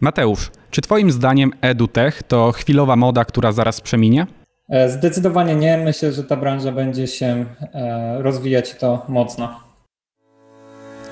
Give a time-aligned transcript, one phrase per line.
[0.00, 4.26] Mateusz, czy Twoim zdaniem EduTech to chwilowa moda, która zaraz przeminie?
[4.68, 5.78] E, zdecydowanie nie.
[5.78, 9.65] Myślę, że ta branża będzie się e, rozwijać to mocno.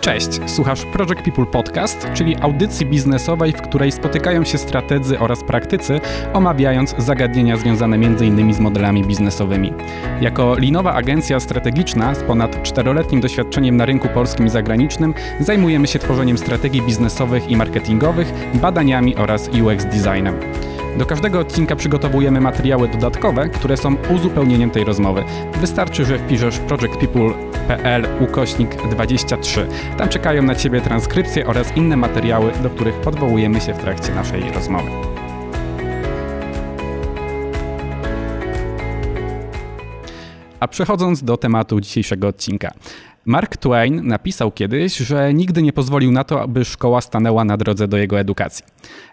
[0.04, 6.00] Cześć, słuchasz Project People Podcast, czyli audycji biznesowej, w której spotykają się strategzy oraz praktycy,
[6.32, 8.54] omawiając zagadnienia związane m.in.
[8.54, 9.72] z modelami biznesowymi.
[10.20, 15.98] Jako linowa agencja strategiczna z ponad czteroletnim doświadczeniem na rynku polskim i zagranicznym zajmujemy się
[15.98, 20.34] tworzeniem strategii biznesowych i marketingowych, badaniami oraz UX designem.
[20.98, 25.24] Do każdego odcinka przygotowujemy materiały dodatkowe, które są uzupełnieniem tej rozmowy.
[25.60, 26.58] Wystarczy, że wpiszesz
[27.64, 29.66] projectpeople.pl ukośnik 23.
[29.98, 34.50] Tam czekają na Ciebie transkrypcje oraz inne materiały, do których odwołujemy się w trakcie naszej
[34.52, 34.90] rozmowy.
[40.60, 42.72] A przechodząc do tematu dzisiejszego odcinka.
[43.26, 47.88] Mark Twain napisał kiedyś, że nigdy nie pozwolił na to, aby szkoła stanęła na drodze
[47.88, 48.64] do jego edukacji.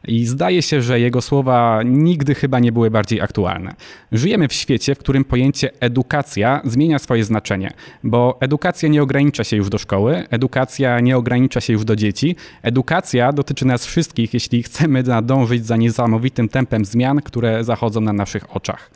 [0.08, 3.74] I zdaje się, że jego słowa nigdy chyba nie były bardziej aktualne.
[4.12, 9.58] Żyjemy w świecie, w którym pojęcie edukacja zmienia swoje znaczenie, bo edukacja nie ogranicza się
[9.58, 12.36] już do szkoły, edukacja nie ogranicza się już do dzieci.
[12.62, 18.56] Edukacja dotyczy nas wszystkich, jeśli chcemy nadążyć za niesamowitym tempem zmian, które zachodzą na naszych
[18.56, 18.92] oczach.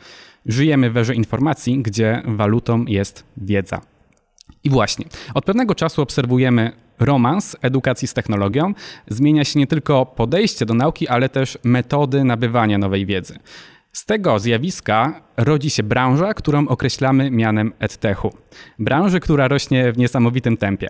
[0.46, 3.95] Żyjemy w erze informacji, gdzie walutą jest wiedza.
[4.64, 8.74] I właśnie, od pewnego czasu obserwujemy romans edukacji z technologią.
[9.08, 13.38] Zmienia się nie tylko podejście do nauki, ale też metody nabywania nowej wiedzy.
[13.92, 18.32] Z tego zjawiska rodzi się branża, którą określamy mianem edtechu.
[18.78, 20.88] Branży, która rośnie w niesamowitym tempie.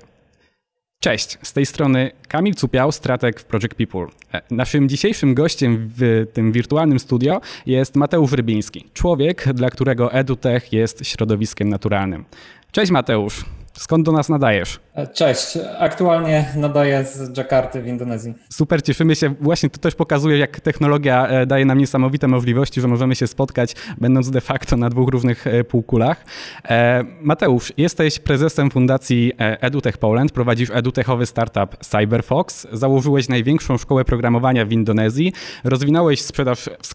[1.06, 4.06] Cześć, z tej strony Kamil Cupiał, strateg w Project People.
[4.34, 10.72] E, naszym dzisiejszym gościem w tym wirtualnym studio jest Mateusz Rybiński, człowiek, dla którego EduTech
[10.72, 12.24] jest środowiskiem naturalnym.
[12.72, 13.44] Cześć Mateusz.
[13.78, 14.80] Skąd do nas nadajesz?
[15.14, 18.34] Cześć, aktualnie nadaję z Jakarty w Indonezji.
[18.52, 19.34] Super, cieszymy się.
[19.40, 23.74] Właśnie to też pokazuje, jak technologia e, daje nam niesamowite możliwości, że możemy się spotkać,
[23.98, 26.24] będąc de facto na dwóch różnych e, półkulach.
[26.68, 34.64] E, Mateusz, jesteś prezesem fundacji EduTech Poland, prowadzisz edutechowy startup CyberFox, założyłeś największą szkołę programowania
[34.64, 35.32] w Indonezji,
[35.64, 36.86] rozwinąłeś sprzedaż w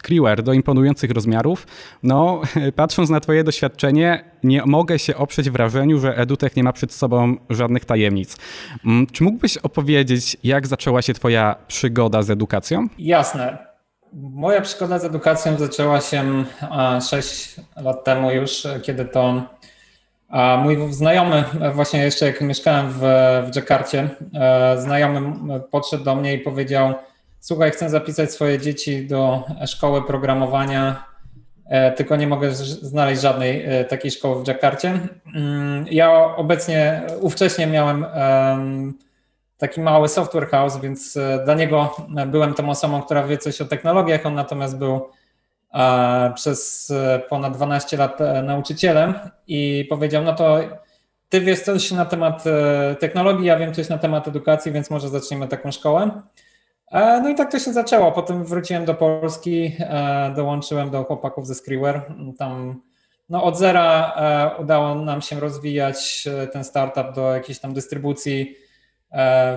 [0.44, 1.68] do imponujących rozmiarów.
[2.04, 2.42] No,
[2.76, 7.36] patrząc na twoje doświadczenie, nie mogę się oprzeć wrażeniu, że EduTech nie ma przed sobą
[7.50, 8.38] żadnych tajemnic.
[8.86, 12.88] Mm, czy mógłbyś opowiedzieć, jak zaczęła się Twoja przygoda z edukacją?
[12.98, 13.58] Jasne.
[14.14, 16.46] Moja przygoda z edukacją zaczęła się
[17.10, 19.44] 6 lat temu już, kiedy to
[20.64, 23.00] mój znajomy, właśnie jeszcze jak mieszkałem w,
[23.48, 25.34] w Dżakarcie, e, znajomy
[25.72, 26.94] podszedł do mnie i powiedział:
[27.40, 31.11] Słuchaj, chcę zapisać swoje dzieci do szkoły programowania
[31.96, 35.00] tylko nie mogę znaleźć żadnej e, takiej szkoły w Dżakarcie.
[35.36, 38.06] Mm, ja obecnie, ówcześnie miałem
[39.58, 41.96] taki mały software house, więc e, dla niego
[42.28, 44.26] byłem tą osobą, która wie coś o technologiach.
[44.26, 45.10] On natomiast był
[46.36, 46.92] przez
[47.30, 49.14] ponad 12 lat nauczycielem
[49.48, 50.60] i powiedział: No to
[51.30, 52.44] ty wiesz coś na temat
[53.00, 56.12] technologii, ja wiem coś na temat edukacji, więc może zaczniemy taką szkołę.
[56.92, 58.12] E, no i tak to się zaczęło.
[58.12, 62.02] Potem wróciłem do Polski, e, dołączyłem do chłopaków ze Skriware.
[62.38, 62.82] Tam
[63.30, 68.56] no od zera e, udało nam się rozwijać ten startup do jakiejś tam dystrybucji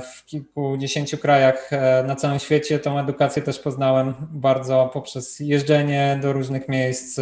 [0.00, 1.70] w kilkudziesięciu krajach
[2.06, 2.78] na całym świecie.
[2.78, 7.20] Tą edukację też poznałem bardzo poprzez jeżdżenie do różnych miejsc,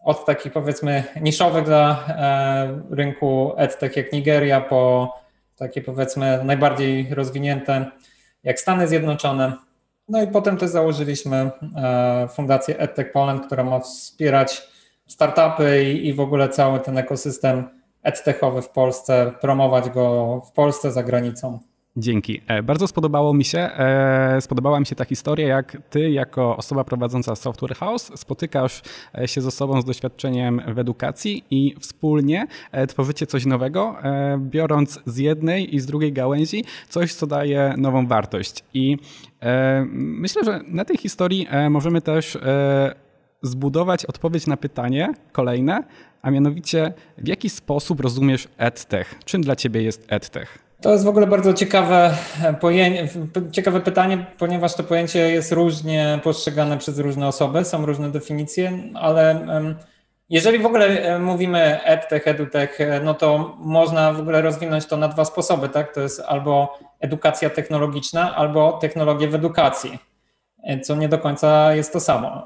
[0.00, 2.04] od takich powiedzmy niszowych dla
[2.90, 5.14] rynku edtech jak Nigeria, po
[5.56, 7.90] takie powiedzmy najbardziej rozwinięte
[8.46, 9.52] jak Stany Zjednoczone.
[10.08, 14.62] No i potem też założyliśmy e, Fundację EdTech Poland, która ma wspierać
[15.06, 17.68] startupy i, i w ogóle cały ten ekosystem
[18.02, 21.58] edtechowy w Polsce, promować go w Polsce, za granicą.
[21.98, 22.40] Dzięki.
[22.46, 26.84] E, bardzo spodobało mi się, e, spodobała mi się ta historia, jak ty jako osoba
[26.84, 28.82] prowadząca software house spotykasz
[29.18, 32.46] e, się z osobą z doświadczeniem w edukacji i wspólnie
[32.88, 33.96] tworzycie coś nowego,
[34.38, 38.64] biorąc z jednej i z drugiej gałęzi coś, co daje nową wartość.
[38.74, 38.96] I
[39.92, 42.38] myślę, że na tej historii możemy też
[43.42, 45.82] zbudować odpowiedź na pytanie kolejne,
[46.22, 49.14] a mianowicie w jaki sposób rozumiesz edtech?
[49.24, 50.65] Czym dla ciebie jest edtech?
[50.80, 52.14] To jest w ogóle bardzo ciekawe,
[52.60, 53.08] pojęcie,
[53.52, 59.46] ciekawe pytanie, ponieważ to pojęcie jest różnie postrzegane przez różne osoby, są różne definicje, ale
[60.30, 65.24] jeżeli w ogóle mówimy edtech, edutech, no to można w ogóle rozwinąć to na dwa
[65.24, 65.94] sposoby, tak?
[65.94, 69.98] To jest albo edukacja technologiczna, albo technologie w edukacji,
[70.82, 72.44] co nie do końca jest to samo.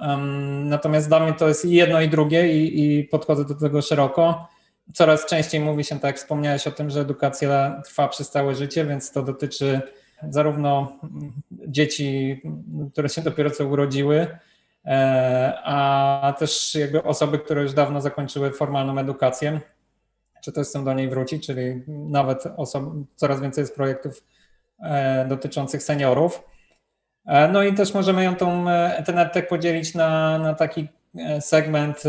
[0.65, 4.49] Natomiast dla mnie to jest jedno i drugie i, i podchodzę do tego szeroko
[4.95, 8.85] coraz częściej mówi się, tak jak wspomniałeś o tym, że edukacja trwa przez całe życie,
[8.85, 9.81] więc to dotyczy
[10.29, 10.93] zarówno
[11.51, 12.41] dzieci,
[12.93, 14.27] które się dopiero co urodziły,
[15.65, 19.61] a też jakby osoby, które już dawno zakończyły formalną edukację,
[20.45, 22.85] czy też chcą do niej wrócić, czyli nawet osob,
[23.17, 24.25] coraz więcej jest projektów
[25.29, 26.43] dotyczących seniorów.
[27.53, 28.67] No i też możemy ją tą,
[29.07, 30.89] ten edtech podzielić na, na taki
[31.41, 32.03] segment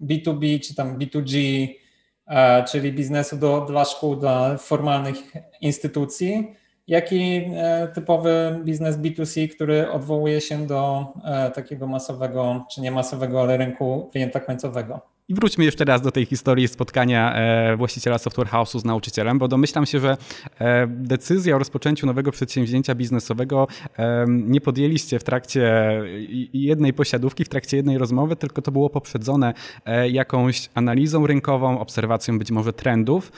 [0.00, 1.85] B2B czy tam B2G, E,
[2.68, 5.16] czyli biznesu do, dla szkół, dla formalnych
[5.60, 6.54] instytucji,
[6.86, 12.90] jak i e, typowy biznes B2C, który odwołuje się do e, takiego masowego, czy nie
[12.90, 15.15] masowego, ale rynku klienta końcowego.
[15.28, 19.48] I wróćmy jeszcze raz do tej historii spotkania e, właściciela software house'u z nauczycielem, bo
[19.48, 20.16] domyślam się, że
[20.58, 23.66] e, decyzja o rozpoczęciu nowego przedsięwzięcia biznesowego
[23.98, 26.02] e, nie podjęliście w trakcie
[26.52, 29.54] jednej posiadówki, w trakcie jednej rozmowy, tylko to było poprzedzone
[30.10, 33.32] jakąś analizą rynkową, obserwacją być może trendów.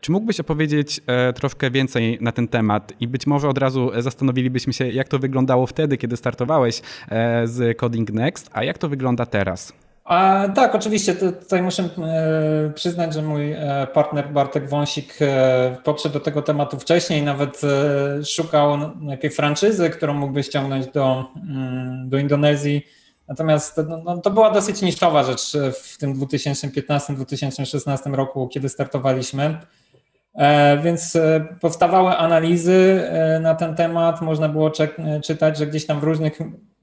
[0.00, 1.00] Czy mógłbyś opowiedzieć
[1.34, 5.66] troszkę więcej na ten temat i być może od razu zastanowilibyśmy się, jak to wyglądało
[5.66, 6.82] wtedy, kiedy startowałeś
[7.44, 9.72] z Coding Next, a jak to wygląda teraz?
[10.04, 11.14] A, tak, oczywiście.
[11.14, 11.88] Tutaj muszę e,
[12.74, 17.60] przyznać, że mój e, partner Bartek Wąsik e, podszedł do tego tematu wcześniej, nawet
[18.24, 22.86] szukał najpierw franczyzy, którą mógłby ściągnąć do, mm, do Indonezji.
[23.28, 25.52] Natomiast no, no, to była dosyć niszowa rzecz
[25.82, 29.58] w tym 2015-2016 roku, kiedy startowaliśmy.
[30.82, 31.16] Więc
[31.60, 33.08] powstawały analizy
[33.40, 34.20] na ten temat.
[34.20, 34.72] Można było
[35.24, 36.38] czytać, że gdzieś tam w różnych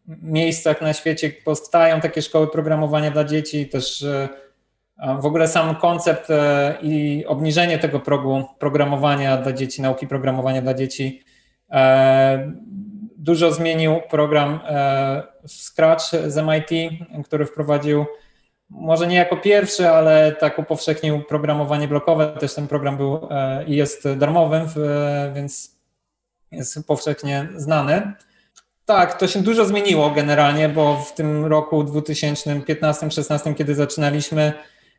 [0.07, 4.29] miejscach na świecie powstają takie szkoły programowania dla dzieci, też e,
[5.19, 10.73] w ogóle sam koncept e, i obniżenie tego progu programowania dla dzieci, nauki programowania dla
[10.73, 11.23] dzieci
[11.71, 12.51] e,
[13.17, 14.59] dużo zmienił program
[15.47, 16.91] Scratch z MIT,
[17.25, 18.05] który wprowadził
[18.69, 22.27] może nie jako pierwszy, ale tak upowszechnił programowanie blokowe.
[22.39, 23.27] Też ten program był
[23.67, 24.61] i jest darmowym,
[25.35, 25.77] więc
[26.51, 28.13] jest powszechnie znany.
[28.87, 34.53] Tak, to się dużo zmieniło generalnie, bo w tym roku 2015-16, kiedy zaczynaliśmy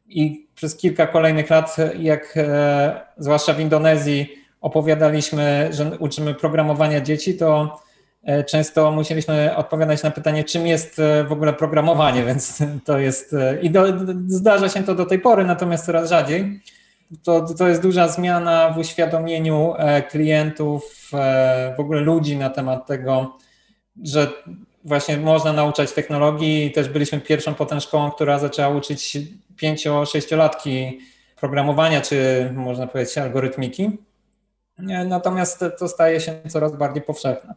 [0.08, 7.34] i przez kilka kolejnych lat, jak e, zwłaszcza w Indonezji opowiadaliśmy, że uczymy programowania dzieci,
[7.36, 7.78] to
[8.22, 13.34] e, często musieliśmy odpowiadać na pytanie, czym jest e, w ogóle programowanie, więc to jest
[13.62, 13.84] i do,
[14.26, 16.60] zdarza się to do tej pory, natomiast coraz rzadziej.
[17.22, 19.74] To, to jest duża zmiana w uświadomieniu
[20.10, 21.10] klientów,
[21.76, 23.38] w ogóle ludzi na temat tego,
[24.04, 24.32] że
[24.84, 26.72] właśnie można nauczać technologii.
[26.72, 29.18] Też byliśmy pierwszą potem szkołą, która zaczęła uczyć
[29.56, 30.98] pięcio-sześciolatki
[31.40, 33.90] programowania, czy można powiedzieć algorytmiki.
[35.06, 37.54] Natomiast to staje się coraz bardziej powszechne.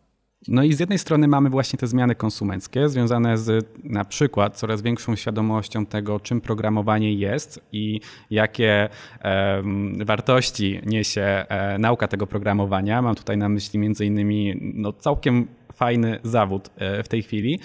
[0.47, 4.81] No i z jednej strony mamy właśnie te zmiany konsumenckie związane z na przykład coraz
[4.81, 7.99] większą świadomością tego, czym programowanie jest i
[8.29, 8.89] jakie
[9.23, 9.63] e,
[10.05, 13.01] wartości niesie e, nauka tego programowania.
[13.01, 17.59] Mam tutaj na myśli między innymi no, całkiem fajny zawód e, w tej chwili.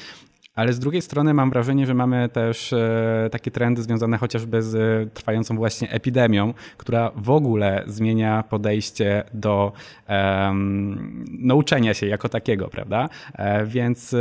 [0.55, 5.15] Ale z drugiej strony mam wrażenie, że mamy też e, takie trendy związane chociażby z
[5.15, 9.73] trwającą właśnie epidemią, która w ogóle zmienia podejście do
[10.09, 13.09] um, nauczenia się jako takiego, prawda?
[13.35, 14.15] E, więc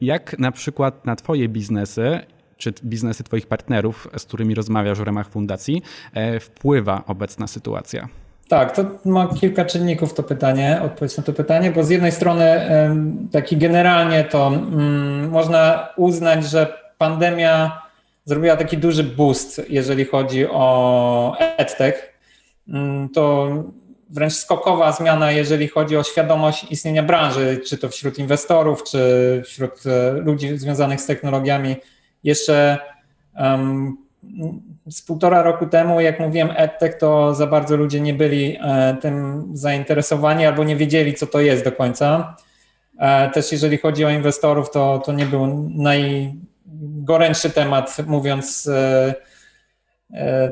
[0.00, 2.20] jak na przykład na Twoje biznesy
[2.56, 5.82] czy biznesy Twoich partnerów, z którymi rozmawiasz w ramach fundacji,
[6.40, 8.08] wpływa obecna sytuacja?
[8.50, 12.70] Tak, to ma kilka czynników to pytanie, odpowiedź na to pytanie, bo z jednej strony
[13.32, 17.82] taki generalnie to mm, można uznać, że pandemia
[18.24, 22.18] zrobiła taki duży boost, jeżeli chodzi o edtech.
[22.68, 23.48] Mm, to
[24.10, 29.86] wręcz skokowa zmiana, jeżeli chodzi o świadomość istnienia branży, czy to wśród inwestorów, czy wśród
[29.86, 31.76] e, ludzi związanych z technologiami.
[32.24, 32.78] Jeszcze
[33.40, 33.96] um,
[34.90, 39.46] z półtora roku temu, jak mówiłem EdTech, to za bardzo ludzie nie byli e, tym
[39.52, 42.36] zainteresowani albo nie wiedzieli, co to jest do końca.
[42.98, 49.14] E, też jeżeli chodzi o inwestorów, to, to nie był najgorętszy temat, mówiąc e,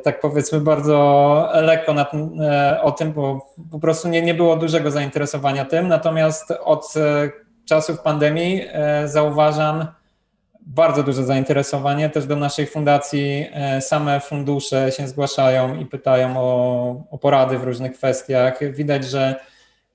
[0.04, 2.06] tak powiedzmy bardzo lekko na,
[2.82, 5.88] o tym, bo po prostu nie, nie było dużego zainteresowania tym.
[5.88, 6.94] Natomiast od
[7.64, 8.62] czasów pandemii
[9.04, 9.86] zauważam,
[10.68, 12.10] bardzo duże zainteresowanie.
[12.10, 17.64] Też do naszej fundacji e, same fundusze się zgłaszają i pytają o, o porady w
[17.64, 18.72] różnych kwestiach.
[18.72, 19.40] Widać, że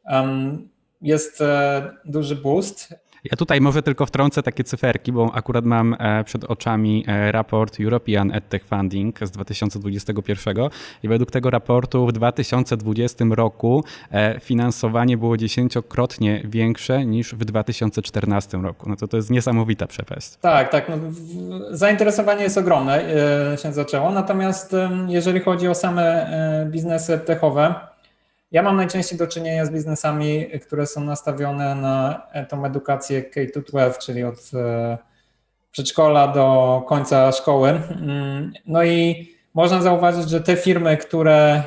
[0.06, 0.70] um,
[1.02, 2.96] jest e, duży boost.
[3.32, 7.80] Ja tutaj może tylko wtrącę takie cyferki, bo akurat mam e, przed oczami e, raport
[7.80, 10.58] European EdTech Funding z 2021
[11.04, 18.58] i według tego raportu w 2020 roku e, finansowanie było dziesięciokrotnie większe niż w 2014
[18.58, 18.90] roku.
[18.90, 20.38] No to to jest niesamowita przepaść.
[20.42, 20.90] Tak, tak.
[20.90, 20.96] No,
[21.72, 23.06] zainteresowanie jest ogromne,
[23.64, 24.12] się zaczęło.
[24.12, 24.76] Natomiast
[25.08, 26.28] jeżeli chodzi o same
[26.72, 27.76] biznesy techowe,
[28.54, 34.24] ja mam najczęściej do czynienia z biznesami, które są nastawione na tą edukację K-12, czyli
[34.24, 34.52] od
[35.72, 37.70] przedszkola do końca szkoły.
[37.70, 41.64] Mm, no i można zauważyć, że te firmy, które,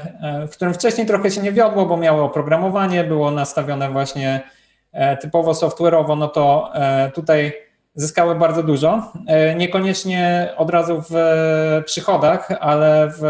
[0.48, 4.40] w którym wcześniej trochę się nie wiodło, bo miały oprogramowanie, było nastawione właśnie
[5.20, 6.72] typowo software'owo, no to
[7.14, 7.52] tutaj
[7.96, 9.12] zyskały bardzo dużo.
[9.26, 11.14] E, niekoniecznie od razu w
[11.84, 13.24] przychodach, ale w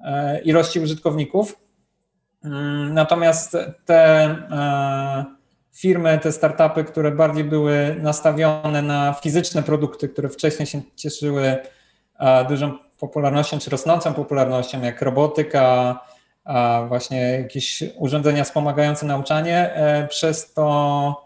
[0.00, 1.63] e, ilości użytkowników.
[2.44, 5.24] Mm, natomiast te e,
[5.72, 11.56] firmy, te startupy, które bardziej były nastawione na fizyczne produkty, które wcześniej się cieszyły
[12.48, 15.98] dużą popularnością czy rosnącą popularnością, jak robotyka,
[16.88, 19.70] właśnie jakieś urządzenia wspomagające nauczanie,
[20.08, 21.24] przez to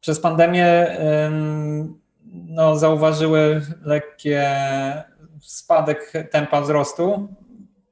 [0.00, 0.96] przez pandemię
[2.32, 4.50] no, zauważyły lekkie
[5.40, 7.28] spadek tempa wzrostu,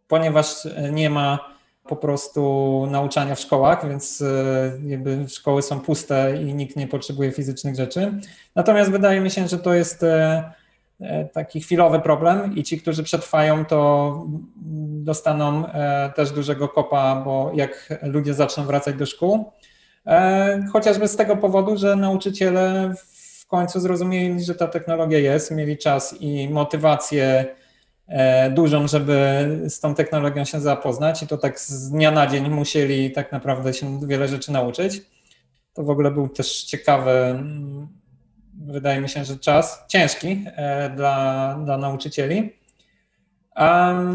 [0.08, 1.53] ponieważ nie ma
[1.88, 7.32] po prostu nauczania w szkołach, więc e, jakby szkoły są puste i nikt nie potrzebuje
[7.32, 8.12] fizycznych rzeczy.
[8.54, 10.44] Natomiast wydaje mi się, że to jest e,
[11.00, 14.26] e, taki chwilowy problem i ci, którzy przetrwają, to
[15.04, 15.64] dostaną
[16.14, 19.52] też dużego kopa, bo jak ludzie zaczną wracać do szkół,
[20.72, 22.94] chociażby z tego powodu, że nauczyciele
[23.40, 27.46] w końcu zrozumieli, że ta technologia jest, mieli czas i motywację
[28.50, 29.14] dużą, żeby
[29.68, 33.74] z tą technologią się zapoznać i to tak z dnia na dzień musieli tak naprawdę
[33.74, 35.02] się wiele rzeczy nauczyć.
[35.74, 37.88] To w ogóle był też ciekawy, mm,
[38.66, 42.52] wydaje mi się, że czas ciężki e, dla, dla nauczycieli.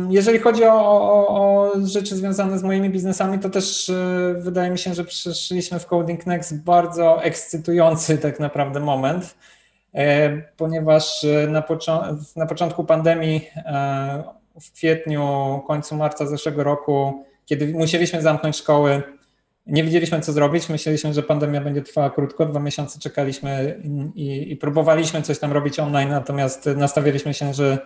[0.10, 4.77] Jeżeli chodzi o, o, o, rzeczy związane z moimi biznesami, to też e, wydaje mi
[4.77, 9.59] się, że przeszliśmy w Coding Next bardzo ekscytujący tak naprawdę moment, e,
[10.58, 11.63] ponieważ e, na,
[12.36, 13.50] na początku pandemii,
[14.62, 19.03] w kwietniu, końcu marca zeszłego roku, kiedy musieliśmy zamknąć szkoły,
[19.65, 20.69] nie wiedzieliśmy, co zrobić.
[20.69, 22.46] Myśleliśmy, że pandemia będzie trwała krótko.
[22.46, 23.81] Dwa miesiące czekaliśmy
[24.15, 27.77] i, i próbowaliśmy coś tam robić online, natomiast nastawiliśmy się, że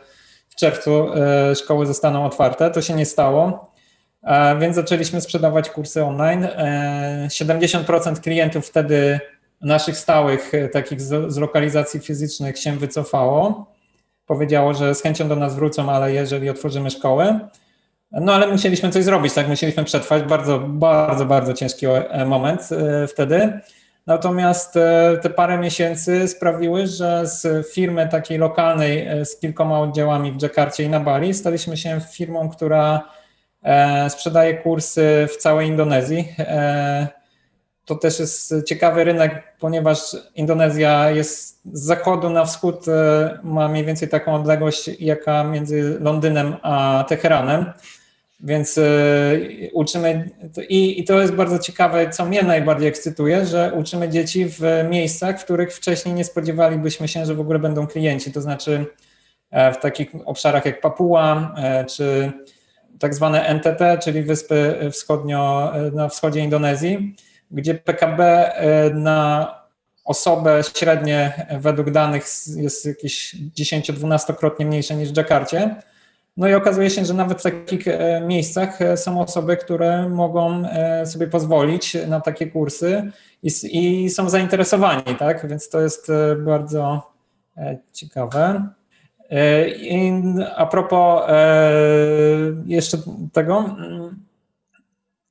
[0.49, 2.71] w czerwcu e, szkoły zostaną otwarte.
[2.71, 3.71] To się nie stało,
[4.23, 6.47] e, więc zaczęliśmy sprzedawać kursy online.
[7.27, 9.19] 70% e, klientów wtedy
[9.63, 13.65] naszych stałych, takich z lokalizacji fizycznych się wycofało.
[14.25, 17.39] Powiedziało, że z chęcią do nas wrócą, ale jeżeli otworzymy szkołę.
[18.11, 19.47] No ale musieliśmy coś zrobić, tak?
[19.47, 21.85] Musieliśmy przetrwać bardzo, bardzo, bardzo ciężki
[22.25, 22.69] moment
[23.07, 23.59] wtedy.
[24.07, 30.31] Natomiast e, te parę miesięcy sprawiły, że z firmy takiej lokalnej e, z kilkoma oddziałami
[30.31, 33.09] w Dżakarcie i na Bali staliśmy się firmą, która
[33.63, 36.35] e, sprzedaje kursy w całej Indonezji.
[37.85, 39.99] To też jest ciekawy rynek, ponieważ
[40.35, 42.85] Indonezja jest z zachodu na wschód,
[43.43, 47.65] ma mniej więcej taką odległość, jaka między Londynem a Teheranem.
[48.43, 50.29] Więc y, uczymy,
[50.69, 55.41] i, i to jest bardzo ciekawe, co mnie najbardziej ekscytuje, że uczymy dzieci w miejscach,
[55.41, 58.31] w których wcześniej nie spodziewalibyśmy się, że w ogóle będą klienci.
[58.31, 58.85] To znaczy
[59.51, 62.31] e, w takich obszarach jak Papua, e, czy
[62.99, 67.15] tak zwane NTT, czyli Wyspy Wschodnio, e, na wschodzie Indonezji,
[67.53, 68.51] gdzie PKB
[68.93, 69.47] na
[70.05, 75.75] osobę średnie według danych jest jakieś 10-12-krotnie mniejsze niż w Dżakarcie
[76.37, 80.65] no i okazuje się, że nawet w takich e, miejscach e, są osoby, które mogą
[80.65, 83.11] e, sobie pozwolić na takie kursy
[83.43, 85.47] i, i są zainteresowani, tak?
[85.47, 87.11] Więc to jest bardzo
[87.93, 88.67] ciekawe.
[89.77, 90.11] I
[90.55, 91.23] a propos
[92.65, 92.97] jeszcze
[93.33, 94.15] tego, mm,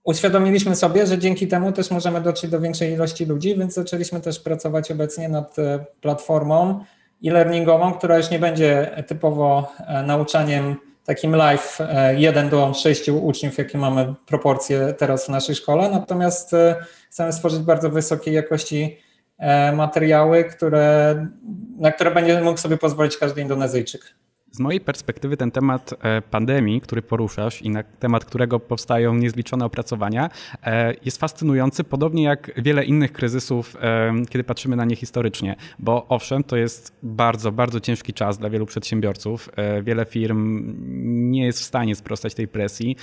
[0.04, 4.40] uświadomiliśmy sobie, że dzięki temu też możemy dotrzeć do większej ilości ludzi, więc zaczęliśmy też
[4.40, 5.56] pracować obecnie nad
[6.00, 6.84] platformą
[7.24, 9.72] e-learningową, która już nie będzie typowo
[10.06, 11.78] nauczaniem takim live
[12.16, 16.76] 1 e, do 6 uczniów, jakie mamy proporcje teraz w naszej szkole, natomiast e,
[17.10, 18.98] chcemy stworzyć bardzo wysokiej jakości
[19.38, 21.26] e, materiały, które,
[21.78, 24.14] na które będzie mógł sobie pozwolić każdy Indonezyjczyk.
[24.52, 29.64] Z mojej perspektywy ten temat e, pandemii, który poruszasz i na temat którego powstają niezliczone
[29.64, 30.30] opracowania,
[30.62, 35.56] e, jest fascynujący, podobnie jak wiele innych kryzysów, e, kiedy patrzymy na nie historycznie.
[35.78, 39.48] Bo owszem, to jest bardzo, bardzo ciężki czas dla wielu przedsiębiorców.
[39.82, 40.62] Wiele firm
[41.30, 42.96] nie jest w stanie sprostać tej presji.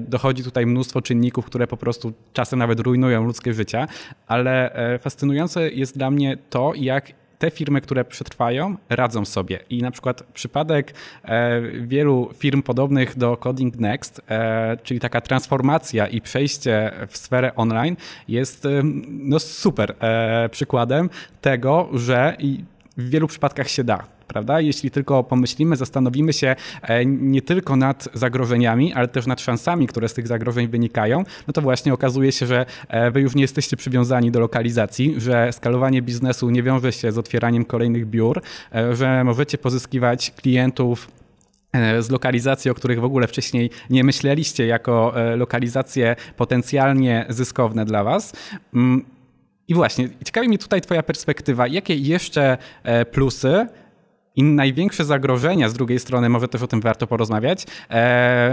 [0.00, 3.88] Dochodzi tutaj mnóstwo czynników, które po prostu czasem nawet rujnują ludzkie życia,
[4.26, 9.58] ale fascynujące jest dla mnie to, jak te firmy, które przetrwają, radzą sobie.
[9.70, 16.06] I na przykład przypadek e, wielu firm podobnych do Coding Next, e, czyli taka transformacja
[16.06, 17.96] i przejście w sferę online
[18.28, 18.68] jest e,
[19.08, 19.94] no, super
[20.50, 22.36] przykładem tego, że
[22.96, 24.60] w wielu przypadkach się da prawda?
[24.60, 26.56] Jeśli tylko pomyślimy, zastanowimy się
[27.06, 31.62] nie tylko nad zagrożeniami, ale też nad szansami, które z tych zagrożeń wynikają, no to
[31.62, 32.66] właśnie okazuje się, że
[33.12, 37.64] wy już nie jesteście przywiązani do lokalizacji, że skalowanie biznesu nie wiąże się z otwieraniem
[37.64, 38.42] kolejnych biur,
[38.92, 41.08] że możecie pozyskiwać klientów
[41.72, 47.84] E, z lokalizacji, o których w ogóle wcześniej nie myśleliście, jako e, lokalizacje potencjalnie zyskowne
[47.84, 48.32] dla Was.
[48.74, 49.04] Mm,
[49.68, 51.66] I właśnie, ciekawi mnie tutaj Twoja perspektywa.
[51.66, 53.66] Jakie jeszcze e, plusy
[54.38, 57.64] i największe zagrożenia z drugiej strony, może też o tym warto porozmawiać,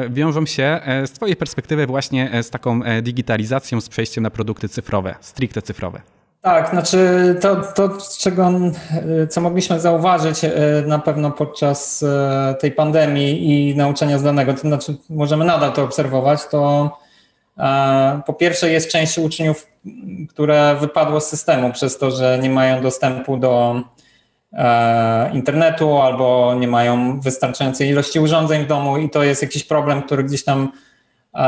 [0.10, 5.62] wiążą się z Twojej perspektywy właśnie z taką digitalizacją, z przejściem na produkty cyfrowe, stricte
[5.62, 6.02] cyfrowe?
[6.46, 6.98] Tak, znaczy
[7.42, 7.90] to, to
[8.20, 8.52] czego,
[9.30, 10.52] co mogliśmy zauważyć e,
[10.88, 16.48] na pewno podczas e, tej pandemii i nauczania zdalnego, to znaczy możemy nadal to obserwować,
[16.48, 16.92] to
[17.58, 19.68] e, po pierwsze jest część uczniów,
[20.30, 23.82] które wypadło z systemu przez to, że nie mają dostępu do
[25.34, 30.24] internetu albo nie mają wystarczającej ilości urządzeń w domu i to jest jakiś problem, który
[30.24, 30.72] gdzieś tam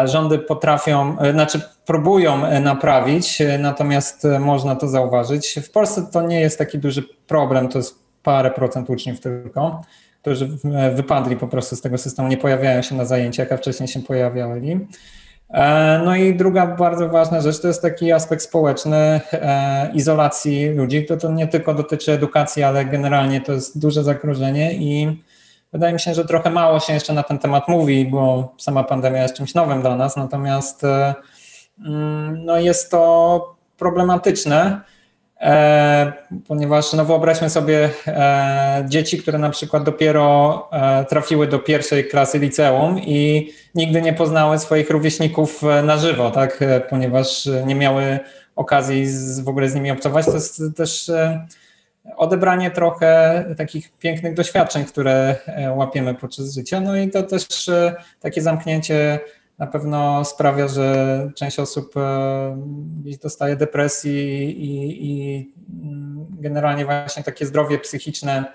[0.06, 5.60] rządy potrafią, e, znaczy próbują e, naprawić, e, natomiast można to zauważyć.
[5.64, 9.84] W Polsce to nie jest taki duży problem, to jest parę procent uczniów tylko,
[10.22, 10.50] którzy
[10.96, 14.88] wypadli po prostu z tego systemu, nie pojawiają się na zajęciach, a wcześniej się pojawiali.
[16.06, 19.22] No i druga bardzo ważna rzecz to jest taki aspekt społeczny
[19.94, 21.06] izolacji ludzi.
[21.06, 25.18] To, to nie tylko dotyczy edukacji, ale generalnie to jest duże zagrożenie i
[25.74, 29.22] Wydaje mi się, że trochę mało się jeszcze na ten temat mówi, bo sama pandemia
[29.22, 31.16] jest czymś nowym dla nas, natomiast e,
[31.86, 34.97] mm, no jest to problematyczne, e,
[36.48, 40.70] ponieważ no wyobraźmy sobie e, dzieci, które na przykład dopiero
[41.10, 47.50] trafiły do pierwszej klasy liceum i nigdy nie poznały swoich rówieśników na żywo, tak, ponieważ
[47.66, 48.20] nie miały
[48.56, 49.08] okazji
[49.44, 50.26] w ogóle z nimi obcować.
[50.26, 51.12] To jest też
[52.16, 56.80] odebranie trochę takich pięknych doświadczeń, które e, łapiemy podczas życia.
[56.80, 59.20] No i to też e, takie zamknięcie
[59.58, 62.58] na pewno sprawia, że część osób e,
[63.24, 68.46] dostaje depresji i, i mm, generalnie właśnie takie zdrowie psychiczne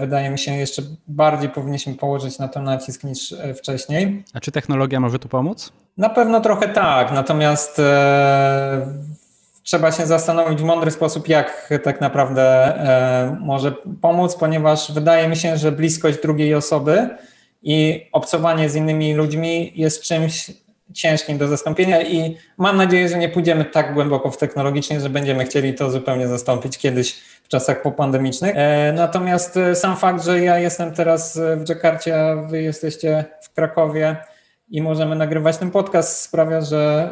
[0.00, 4.24] wydaje mi się jeszcze bardziej powinniśmy położyć na to nacisk niż wcześniej.
[4.34, 5.72] A czy technologia może tu pomóc?
[5.96, 7.80] Na pewno trochę tak, natomiast
[9.66, 15.36] trzeba się zastanowić w mądry sposób, jak tak naprawdę e, może pomóc, ponieważ wydaje mi
[15.36, 17.08] się, że bliskość drugiej osoby
[17.66, 20.50] i obcowanie z innymi ludźmi jest czymś
[20.92, 25.44] ciężkim do zastąpienia i mam nadzieję, że nie pójdziemy tak głęboko w technologicznie, że będziemy
[25.44, 28.56] chcieli to zupełnie zastąpić kiedyś w czasach popandemicznych.
[28.56, 33.54] E, natomiast e, sam fakt, że ja jestem teraz w Dżakarcie, a wy jesteście w
[33.54, 34.16] Krakowie
[34.68, 37.10] i możemy nagrywać ten podcast sprawia, że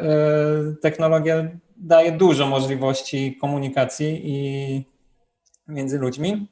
[0.81, 4.83] technologia daje dużo możliwości komunikacji i
[5.67, 6.47] między ludźmi.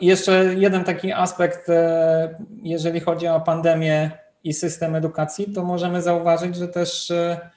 [0.00, 4.10] Jeszcze jeden taki aspekt, e, jeżeli chodzi o pandemię
[4.44, 7.50] i system edukacji, to możemy zauważyć, że też e,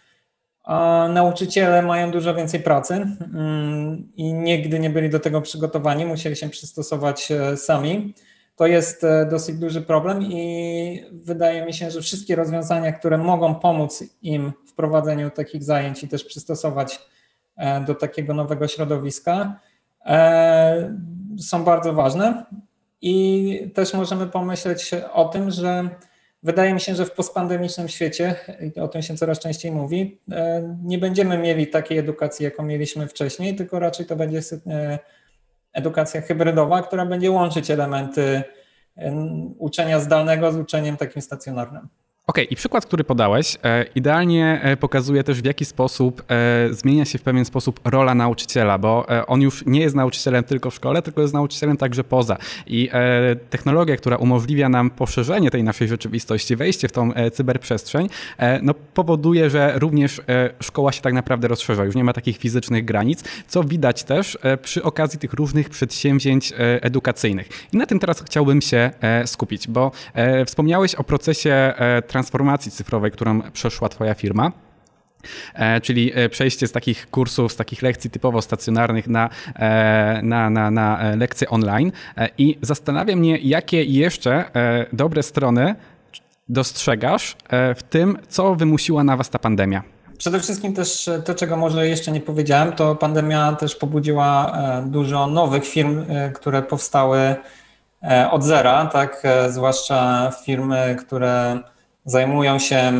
[1.13, 6.49] nauczyciele mają dużo więcej pracy mm, i nigdy nie byli do tego przygotowani, musieli się
[6.49, 8.13] przystosować e, sami.
[8.55, 14.03] To jest dosyć duży problem i wydaje mi się, że wszystkie rozwiązania, które mogą pomóc
[14.21, 16.99] im w prowadzeniu takich zajęć i też przystosować
[17.87, 19.59] do takiego nowego środowiska,
[21.39, 22.45] są bardzo ważne.
[23.01, 25.89] I też możemy pomyśleć o tym, że
[26.43, 28.35] wydaje mi się, że w postpandemicznym świecie,
[28.81, 33.55] o tym się coraz częściej mówi, e, nie będziemy mieli takiej edukacji, jaką mieliśmy wcześniej,
[33.55, 34.41] tylko raczej to będzie
[35.73, 38.43] edukacja hybrydowa, która będzie łączyć elementy
[39.57, 41.87] uczenia zdalnego z uczeniem takim stacjonarnym.
[42.31, 46.73] Okej, okay, i przykład, który podałeś, e, idealnie e, pokazuje też, w jaki sposób e,
[46.73, 50.75] zmienia się w pewien sposób rola nauczyciela, bo on już nie jest nauczycielem tylko w
[50.75, 52.37] szkole, tylko jest nauczycielem także poza.
[52.67, 52.89] I
[53.49, 58.09] technologia, która umożliwia nam poszerzenie tej naszej rzeczywistości, wejście w tą cyberprzestrzeń,
[58.61, 60.21] no, powoduje, że również
[60.61, 61.85] szkoła się tak naprawdę rozszerza.
[61.85, 67.49] Już nie ma takich fizycznych granic, co widać też przy okazji tych różnych przedsięwzięć edukacyjnych.
[67.73, 68.91] I na tym teraz chciałbym się
[69.25, 69.91] skupić, bo
[70.45, 71.73] wspomniałeś o procesie
[72.07, 72.20] transformacji
[72.71, 74.51] cyfrowej, którą przeszła Twoja firma.
[75.53, 80.49] E, czyli e, przejście z takich kursów, z takich lekcji typowo stacjonarnych na, e, na,
[80.49, 81.91] na, na lekcje online.
[82.37, 84.45] I zastanawia mnie, jakie jeszcze
[84.93, 85.75] dobre strony
[86.49, 87.35] dostrzegasz
[87.75, 89.83] w tym, co wymusiła na Was ta pandemia.
[90.17, 95.65] Przede wszystkim też to, czego może jeszcze nie powiedziałem, to pandemia też pobudziła dużo nowych
[95.65, 97.35] firm, które powstały
[98.31, 99.23] od zera, tak?
[99.49, 101.59] Zwłaszcza firmy, które
[102.05, 102.93] zajmują się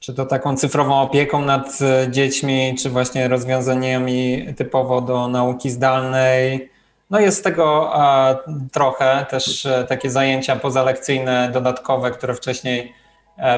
[0.00, 6.70] czy to taką cyfrową opieką nad e, dziećmi, czy właśnie rozwiązaniami typowo do nauki zdalnej,
[7.10, 7.92] No jest tego
[8.72, 12.94] trochę, też takie zajęcia pozalekcyjne, dodatkowe, które wcześniej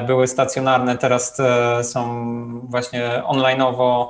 [0.07, 1.37] były stacjonarne, teraz
[1.83, 2.03] są
[2.69, 4.05] właśnie online'owo.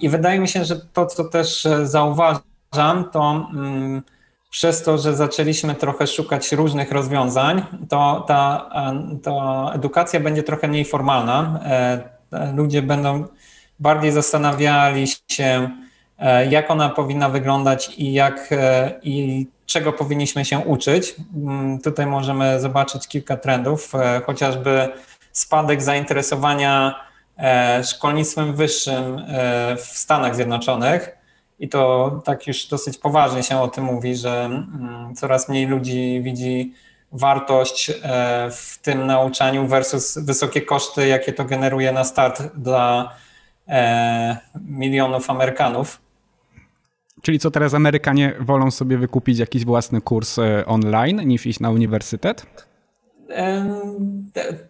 [0.00, 4.02] I wydaje mi się, że to, co też zauważam, to mm,
[4.56, 8.70] przez to, że zaczęliśmy trochę szukać różnych rozwiązań, to ta,
[9.22, 11.60] ta edukacja będzie trochę mniej formalna.
[11.64, 13.24] E, ludzie będą
[13.80, 15.70] bardziej zastanawiali się,
[16.18, 21.16] e, jak ona powinna wyglądać i, jak, e, i czego powinniśmy się uczyć.
[21.36, 23.92] Mm, tutaj możemy zobaczyć kilka trendów,
[24.26, 24.88] chociażby
[25.32, 26.94] spadek zainteresowania
[27.84, 29.22] szkolnictwem wyższym
[29.76, 31.15] w Stanach Zjednoczonych
[31.58, 36.20] i to tak już dosyć poważnie się o tym mówi, że mm, coraz mniej ludzi
[36.22, 36.72] widzi
[37.12, 37.94] wartość e,
[38.50, 43.12] w tym nauczaniu versus wysokie koszty, jakie to generuje na start dla
[43.68, 44.36] e,
[44.68, 46.00] milionów Amerykanów.
[47.22, 51.70] Czyli co teraz Amerykanie wolą sobie wykupić jakiś własny kurs e, online niż iść na
[51.70, 52.46] uniwersytet?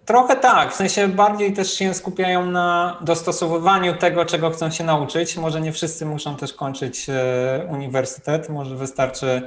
[0.04, 5.36] Trochę tak, w sensie bardziej też się skupiają na dostosowywaniu tego, czego chcą się nauczyć.
[5.36, 9.42] Może nie wszyscy muszą też kończyć e, uniwersytet, może wystarczy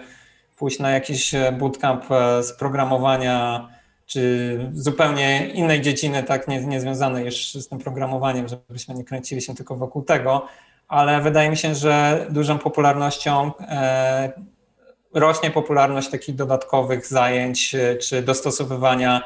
[0.57, 3.67] pójść na jakiś e, bootcamp e, z programowania
[4.05, 9.55] czy zupełnie innej dziedziny, tak nie, niezwiązanej już z tym programowaniem, żebyśmy nie kręcili się
[9.55, 10.45] tylko wokół tego,
[10.87, 13.51] ale wydaje mi się, że dużą popularnością
[15.13, 19.21] rośnie popularność takich dodatkowych zajęć e, czy dostosowywania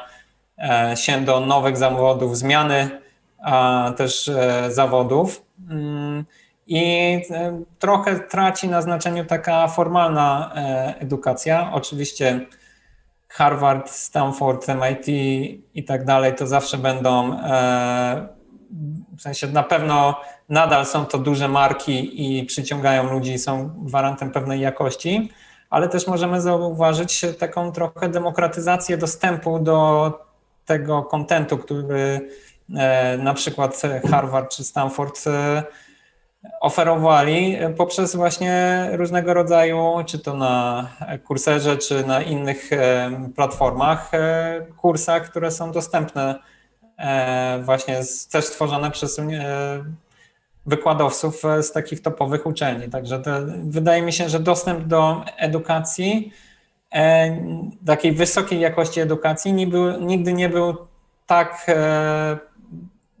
[0.58, 2.90] e, się do nowych zawodów, zmiany
[3.96, 5.42] też e, zawodów.
[5.70, 6.24] Mm,
[6.66, 7.20] I
[7.78, 10.52] trochę traci na znaczeniu taka formalna
[10.98, 11.70] edukacja.
[11.72, 12.46] Oczywiście
[13.28, 15.08] Harvard, Stanford, MIT
[15.74, 17.38] i tak dalej to zawsze będą,
[19.16, 24.60] w sensie na pewno nadal są to duże marki i przyciągają ludzi, są gwarantem pewnej
[24.60, 25.30] jakości
[25.74, 30.12] ale też możemy zauważyć taką trochę demokratyzację dostępu do
[30.66, 32.28] tego kontentu, który
[32.76, 35.62] e, na przykład Harvard czy Stanford e,
[36.60, 40.88] oferowali poprzez właśnie różnego rodzaju, czy to na
[41.24, 44.10] kurserze, czy na innych e, platformach,
[44.76, 46.34] kursach, które są dostępne
[47.62, 48.00] właśnie
[48.32, 49.20] też stworzone przez
[50.66, 52.90] wykładowców e, z takich topowych uczelni.
[52.90, 53.30] Także to,
[53.64, 56.32] wydaje mi się, że dostęp do edukacji,
[56.92, 57.36] e,
[57.86, 60.76] takiej wysokiej jakości edukacji nie był, nigdy nie był
[61.26, 62.38] tak e,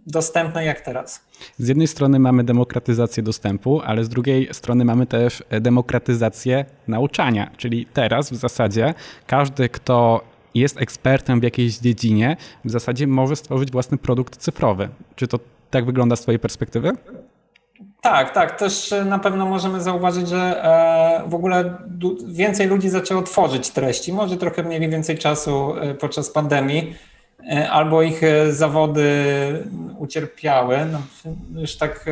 [0.06, 1.24] dostępny jak teraz.
[1.58, 7.86] Z jednej strony mamy demokratyzację dostępu, ale z drugiej strony mamy też demokratyzację nauczania, czyli
[7.86, 8.94] teraz w zasadzie
[9.26, 14.88] każdy, kto jest ekspertem w jakiejś dziedzinie, w zasadzie może stworzyć własny produkt cyfrowy.
[15.16, 15.38] Czy to
[15.70, 16.92] tak wygląda z Twojej perspektywy?
[18.04, 18.58] Tak, tak.
[18.58, 21.74] Też e, na pewno możemy zauważyć, że e, w ogóle
[22.26, 24.12] więcej ludzi zaczęło tworzyć treści.
[24.12, 26.94] Może trochę mieli więcej czasu e, podczas pandemii,
[27.70, 29.12] albo ich zawody
[29.98, 30.78] ucierpiały.
[30.92, 31.02] No,
[31.60, 32.10] już tak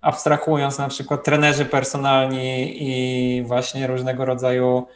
[0.00, 4.86] abstrahując, na przykład trenerzy personalni i właśnie różnego rodzaju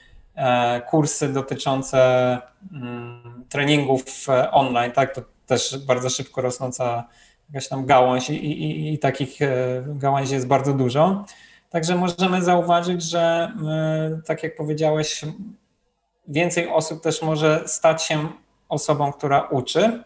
[0.91, 2.39] kursy dotyczące
[2.73, 4.05] mm, treningów
[4.51, 5.15] online, tak?
[5.15, 7.05] To też bardzo szybko rosnąca
[7.49, 9.49] jakaś tam gałąź i, i, i takich e,
[9.87, 11.25] gałęzi jest bardzo dużo.
[11.71, 15.25] Także możemy zauważyć, że e, tak jak powiedziałeś,
[16.29, 18.29] więcej osób też może stać się
[18.69, 20.03] osobą, która uczy.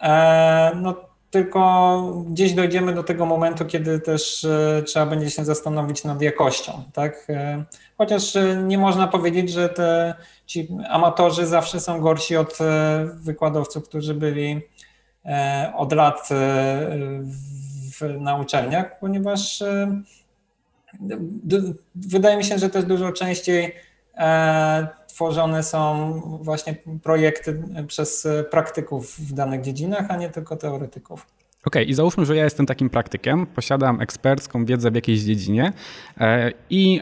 [0.00, 4.46] E, no tylko gdzieś dojdziemy do tego momentu, kiedy też
[4.86, 7.26] trzeba będzie się zastanowić nad jakością, tak?
[7.98, 10.14] Chociaż nie można powiedzieć, że te,
[10.46, 12.58] ci amatorzy zawsze są gorsi od
[13.14, 14.60] wykładowców, którzy byli
[15.74, 16.34] od lat e,
[18.00, 20.02] w, na uczelniach, ponieważ e,
[21.94, 23.74] wydaje mi się, że też dużo częściej
[25.06, 31.26] tworzone są właśnie projekty przez praktyków w danych dziedzinach, a nie tylko teoretyków.
[31.64, 35.72] Okej, okay, i załóżmy, że ja jestem takim praktykiem, posiadam ekspercką wiedzę w jakiejś dziedzinie
[36.70, 37.00] i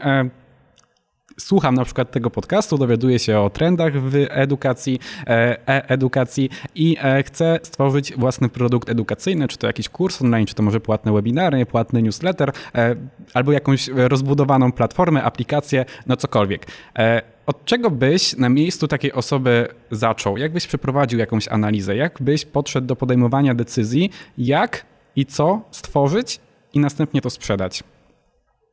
[1.39, 7.59] słucham na przykład tego podcastu, dowiaduję się o trendach w edukacji, e-edukacji i e, chcę
[7.63, 12.01] stworzyć własny produkt edukacyjny, czy to jakiś kurs online, czy to może płatne webinary, płatny
[12.01, 12.95] newsletter, e,
[13.33, 16.67] albo jakąś rozbudowaną platformę, aplikację, no cokolwiek.
[16.99, 20.37] E, od czego byś na miejscu takiej osoby zaczął?
[20.37, 21.95] Jak byś przeprowadził jakąś analizę?
[21.95, 26.39] Jak byś podszedł do podejmowania decyzji, jak i co stworzyć
[26.73, 27.83] i następnie to sprzedać?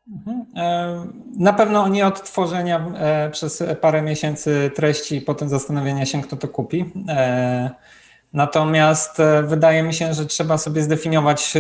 [0.09, 0.47] Mhm.
[0.57, 6.23] E, na pewno nie od tworzenia e, przez parę miesięcy treści i potem zastanowienia się,
[6.23, 6.93] kto to kupi.
[7.09, 7.71] E,
[8.33, 11.55] natomiast wydaje mi się, że trzeba sobie zdefiniować,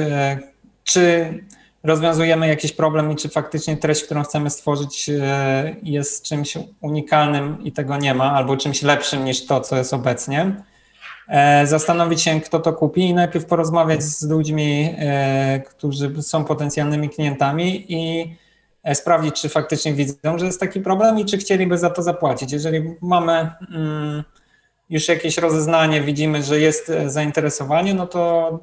[0.84, 1.34] czy
[1.82, 5.10] rozwiązujemy jakiś problem i czy faktycznie treść, którą chcemy stworzyć,
[5.82, 10.56] jest czymś unikalnym i tego nie ma, albo czymś lepszym niż to, co jest obecnie.
[11.64, 14.94] Zastanowić się, kto to kupi i najpierw porozmawiać z ludźmi,
[15.68, 18.34] którzy są potencjalnymi klientami i
[18.84, 22.52] E, sprawdzić, czy faktycznie widzą, że jest taki problem i czy chcieliby za to zapłacić.
[22.52, 24.24] Jeżeli mamy mm,
[24.90, 28.58] już jakieś rozeznanie, widzimy, że jest e, zainteresowanie, no to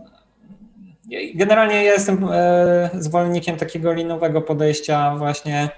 [1.36, 5.70] generalnie ja jestem e, zwolennikiem takiego linowego podejścia właśnie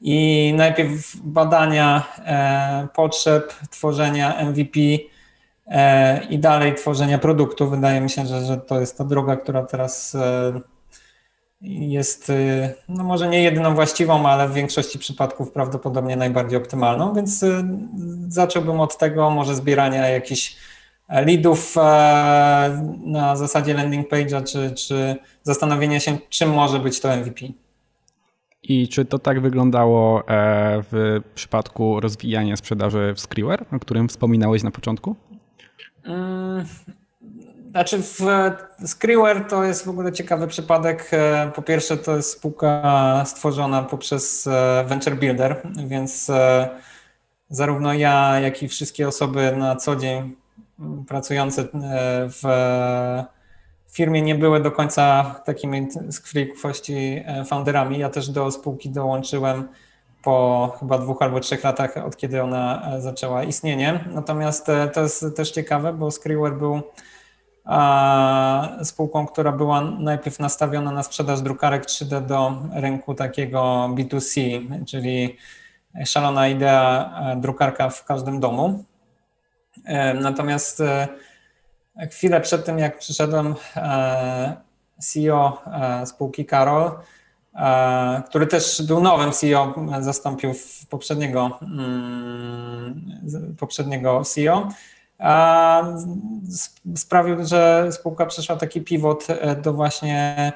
[0.00, 2.04] i najpierw badania
[2.94, 4.80] potrzeb, tworzenia MVP
[6.30, 7.70] i dalej tworzenia produktu.
[7.70, 10.16] Wydaje mi się, że, że to jest ta droga, która teraz
[11.62, 17.44] jest, y, no może nie jedyną właściwą, ale w większości przypadków prawdopodobnie najbardziej optymalną, więc
[18.28, 20.56] zacząłbym od tego może zbierania jakichś
[21.10, 21.80] leadów e,
[23.04, 27.46] na zasadzie landing page'a, czy, czy zastanowienia się, czym może być to MVP.
[28.62, 34.62] I czy to tak wyglądało e, w przypadku rozwijania sprzedaży w Skriwer, o którym wspominałeś
[34.62, 35.16] na początku?
[36.04, 36.66] Mm,
[37.70, 38.18] znaczy w
[38.86, 41.08] Skriwer to jest w ogóle ciekawy przypadek.
[41.12, 46.30] E, po pierwsze to jest spółka stworzona poprzez e, Venture Builder, więc
[47.48, 50.36] zarówno ja, jak i wszystkie osoby na co dzień
[51.08, 51.64] pracujące
[52.28, 52.42] w
[53.92, 55.88] firmie nie były do końca takimi
[56.24, 56.52] krwi
[57.46, 57.98] founderami.
[57.98, 59.68] Ja też do spółki dołączyłem
[60.22, 64.04] po chyba dwóch albo trzech latach, od kiedy ona zaczęła istnienie.
[64.12, 66.82] Natomiast to jest też ciekawe, bo Skriwer był
[68.84, 75.36] spółką, która była najpierw nastawiona na sprzedaż drukarek 3D do rynku takiego B2C, czyli
[76.04, 78.84] szalona idea e, drukarka w każdym domu.
[79.84, 81.08] E, natomiast e,
[82.10, 83.54] chwilę przed tym, jak przyszedłem,
[84.98, 85.62] CEO
[86.04, 86.90] spółki Karol,
[88.26, 90.52] który też był nowym CEO, zastąpił
[90.90, 93.04] poprzedniego, mm,
[93.58, 94.68] poprzedniego CEO,
[96.96, 100.52] sprawił, że spółka przeszła taki pivot e, do właśnie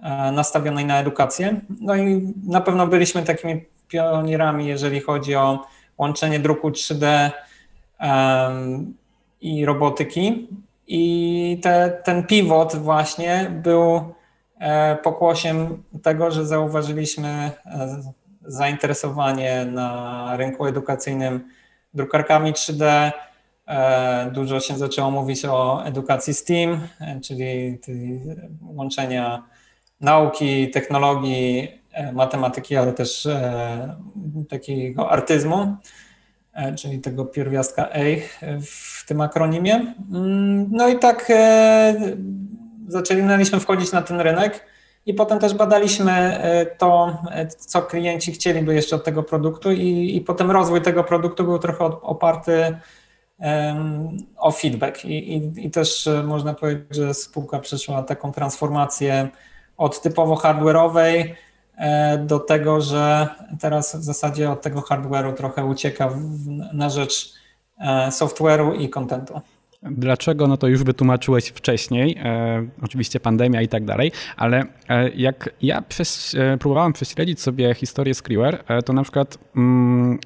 [0.00, 1.60] e, nastawionej na edukację.
[1.80, 5.66] No i na pewno byliśmy takimi pionierami, jeżeli chodzi o
[5.98, 7.30] łączenie druku 3D
[9.40, 10.48] i robotyki.
[10.86, 14.14] I te, ten pivot właśnie był e,
[15.02, 17.50] pokłosiem tego, że zauważyliśmy
[18.42, 21.48] zainteresowanie na rynku edukacyjnym
[21.94, 23.12] drukarkami 3D,
[23.66, 27.78] E, dużo się zaczęło mówić o edukacji STEAM, e, czyli
[28.62, 29.42] łączenia
[30.00, 33.28] nauki, technologii, e, matematyki, ale też
[34.48, 35.76] takiego artyzmu,
[36.76, 37.98] czyli tego pierwiastka A
[38.60, 39.94] w tym akronimie.
[40.12, 41.32] Mm, no i tak
[42.88, 44.66] zaczęliśmy wchodzić na ten rynek
[45.06, 46.40] i potem też badaliśmy
[46.78, 47.18] to,
[47.58, 51.84] co klienci chcieliby jeszcze od tego produktu i, i potem rozwój tego produktu był trochę
[51.84, 52.76] oparty
[54.36, 55.04] o feedback.
[55.04, 59.28] I, i, I, też e, można powiedzieć, że spółka przeszła taką transformację
[59.76, 61.34] od typowo hardware'owej
[61.76, 63.28] e, do tego, że
[63.60, 66.10] teraz w zasadzie od tego hardware'u trochę ucieka
[66.72, 67.34] na rzecz
[67.78, 69.40] e, software'u i kontentu.
[69.90, 70.46] Dlaczego?
[70.46, 75.82] No to już wytłumaczyłeś wcześniej, e, oczywiście pandemia i tak dalej, ale e, jak ja
[75.82, 80.18] przez, e, próbowałem prześledzić sobie historię Skriwer, to na przykład mm,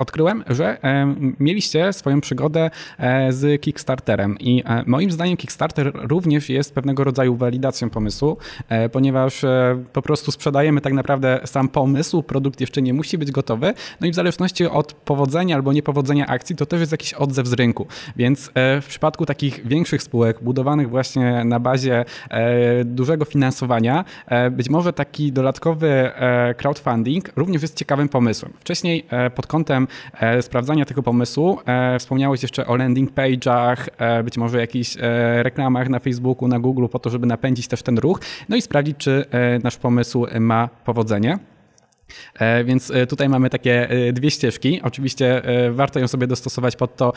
[0.00, 0.78] odkryłem, że
[1.40, 7.36] mieliście swoją przygodę e, z Kickstarterem i e, moim zdaniem Kickstarter również jest pewnego rodzaju
[7.36, 8.36] walidacją pomysłu,
[8.68, 9.44] e, ponieważ
[9.92, 14.10] po prostu sprzedajemy tak naprawdę sam pomysł, produkt jeszcze nie musi być gotowy, no i
[14.10, 17.86] w zależności od powodzenia albo niepowodzenia akcji, to też jest jakiś odzew z rynku,
[18.16, 18.50] więc
[18.82, 22.04] w przypadku takich większych spółek budowanych właśnie na bazie
[22.84, 24.04] dużego finansowania,
[24.50, 26.10] być może taki dodatkowy
[26.56, 28.52] crowdfunding również jest ciekawym pomysłem.
[28.60, 29.86] Wcześniej pod kątem
[30.40, 31.58] sprawdzania tego pomysłu.
[31.66, 34.96] E, wspomniałeś jeszcze o landing page'ach, e, być może jakichś
[35.42, 38.96] reklamach na Facebooku, na Google, po to, żeby napędzić też ten ruch, no i sprawdzić,
[38.96, 39.24] czy
[39.64, 41.38] nasz pomysł ma powodzenie.
[42.34, 44.80] E, więc e, tutaj mamy takie e, dwie ścieżki.
[44.82, 47.12] Oczywiście warto ją sobie dostosować pod to,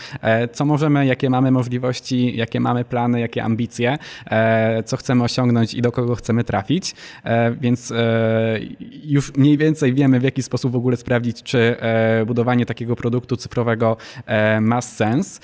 [0.54, 3.98] co możemy, jakie mamy możliwości, jakie mamy plany, jakie ambicje,
[4.86, 6.96] co chcemy osiągnąć i do kogo chcemy trafić.
[7.62, 7.94] Więc
[9.04, 11.76] już mniej więcej wiemy, w jaki sposób w ogóle sprawdzić, czy
[12.26, 13.98] budowanie takiego produktu cyfrowego
[14.62, 15.42] ma sens.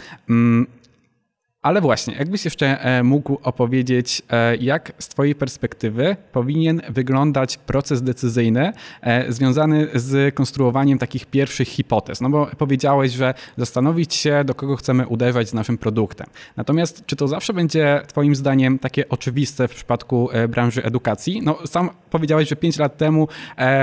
[1.61, 8.01] Ale właśnie, jakbyś jeszcze e, mógł opowiedzieć, e, jak z Twojej perspektywy powinien wyglądać proces
[8.01, 12.21] decyzyjny e, związany z konstruowaniem takich pierwszych hipotez?
[12.21, 16.27] No bo powiedziałeś, że zastanowić się, do kogo chcemy uderzać z naszym produktem.
[16.57, 21.41] Natomiast czy to zawsze będzie Twoim zdaniem takie oczywiste w przypadku branży edukacji?
[21.43, 23.27] No sam powiedziałeś, że 5 lat temu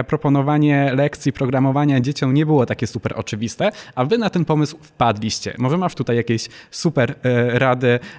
[0.09, 5.55] proponowanie lekcji programowania dzieciom nie było takie super oczywiste, a Wy na ten pomysł wpadliście.
[5.59, 7.15] Może masz tutaj jakieś super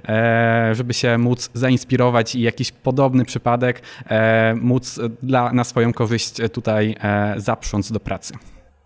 [0.09, 6.33] e, żeby się móc zainspirować i jakiś podobny przypadek e, móc dla, na swoją korzyść
[6.53, 8.33] tutaj e, zaprząc do pracy.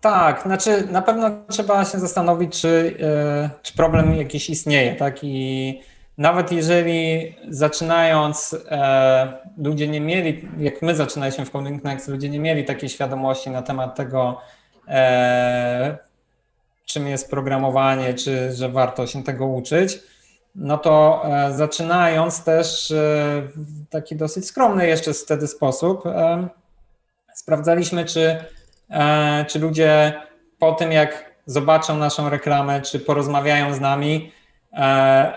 [0.00, 2.96] Tak, znaczy na pewno trzeba się zastanowić, czy,
[3.62, 5.18] czy problem jakiś istnieje, tak?
[5.22, 5.80] I
[6.18, 8.56] nawet jeżeli zaczynając
[9.58, 13.62] ludzie nie mieli, jak my zaczynaliśmy w Coding Next, ludzie nie mieli takiej świadomości na
[13.62, 14.40] temat tego,
[16.92, 19.98] czym jest programowanie, czy że warto się tego uczyć,
[20.54, 22.94] no to e, zaczynając też e,
[23.56, 26.48] w taki dosyć skromny jeszcze wtedy sposób, e,
[27.34, 28.44] sprawdzaliśmy, czy,
[29.48, 30.12] czy ludzie
[30.58, 34.32] po tym, jak zobaczą naszą reklamę, czy porozmawiają z nami,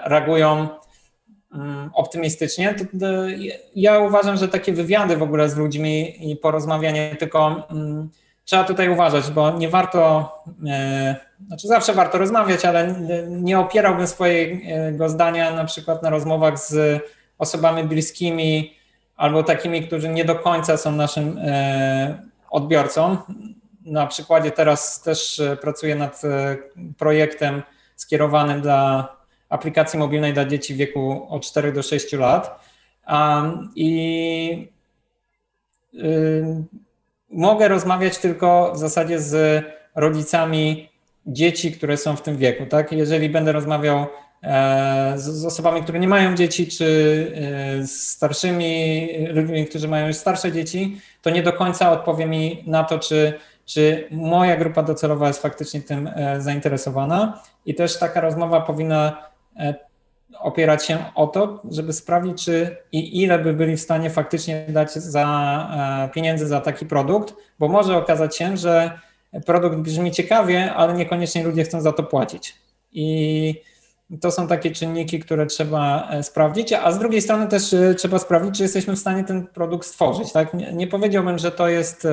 [0.06, 0.68] reagują
[1.54, 2.76] mm, optymistycznie.
[3.76, 8.10] Ja uważam, że takie wywiady w ogóle z ludźmi i porozmawianie tylko mm,
[8.46, 10.32] trzeba tutaj uważać, bo nie warto,
[10.68, 11.16] e,
[11.48, 12.96] znaczy zawsze warto rozmawiać, ale
[13.30, 17.02] nie opierałbym swojego zdania na przykład na rozmowach z
[17.38, 18.76] osobami bliskimi
[19.16, 22.18] albo takimi, którzy nie do końca są naszym e,
[22.50, 23.18] odbiorcą.
[23.86, 26.58] Na przykładzie teraz też pracuję nad e,
[26.98, 27.64] projektem
[27.96, 29.08] skierowanym dla
[29.50, 32.60] aplikacji mobilnej dla dzieci w wieku od 4 do 6 lat.
[33.76, 34.70] I
[35.94, 36.64] y,
[37.36, 40.90] mogę rozmawiać tylko w zasadzie z rodzicami
[41.28, 42.66] dzieci, które są w tym wieku.
[42.66, 42.92] Tak?
[42.92, 44.06] Jeżeli będę rozmawiał
[44.44, 46.86] e, z, osobami, które nie mają dzieci, czy
[47.82, 52.64] e, z starszymi ludźmi, którzy mają już starsze dzieci, to nie do końca odpowie mi
[52.68, 53.34] na to, czy,
[53.66, 57.42] czy moja grupa docelowa jest faktycznie tym e, zainteresowana.
[57.66, 59.30] I też taka rozmowa powinna
[60.40, 64.94] opierać się o to, żeby sprawdzić, czy i ile by byli w stanie faktycznie dać
[64.94, 69.00] za e, pieniędzy za taki produkt, bo może okazać się, że
[69.46, 72.56] produkt brzmi ciekawie, ale niekoniecznie ludzie chcą za to płacić.
[72.92, 73.62] I
[74.22, 78.20] to są takie czynniki, które trzeba e, sprawdzić, a z drugiej strony też e, trzeba
[78.20, 80.32] sprawdzić, czy jesteśmy w stanie ten produkt stworzyć.
[80.32, 80.54] Tak?
[80.54, 82.08] Nie, nie powiedziałbym, że to jest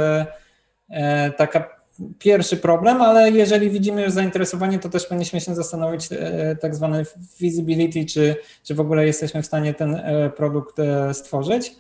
[1.37, 1.82] taka
[2.19, 7.05] pierwszy problem, ale jeżeli widzimy już zainteresowanie, to też powinniśmy się zastanowić e, tak zwane
[7.39, 11.73] feasibility, czy, czy w ogóle jesteśmy w stanie ten e, produkt e, stworzyć.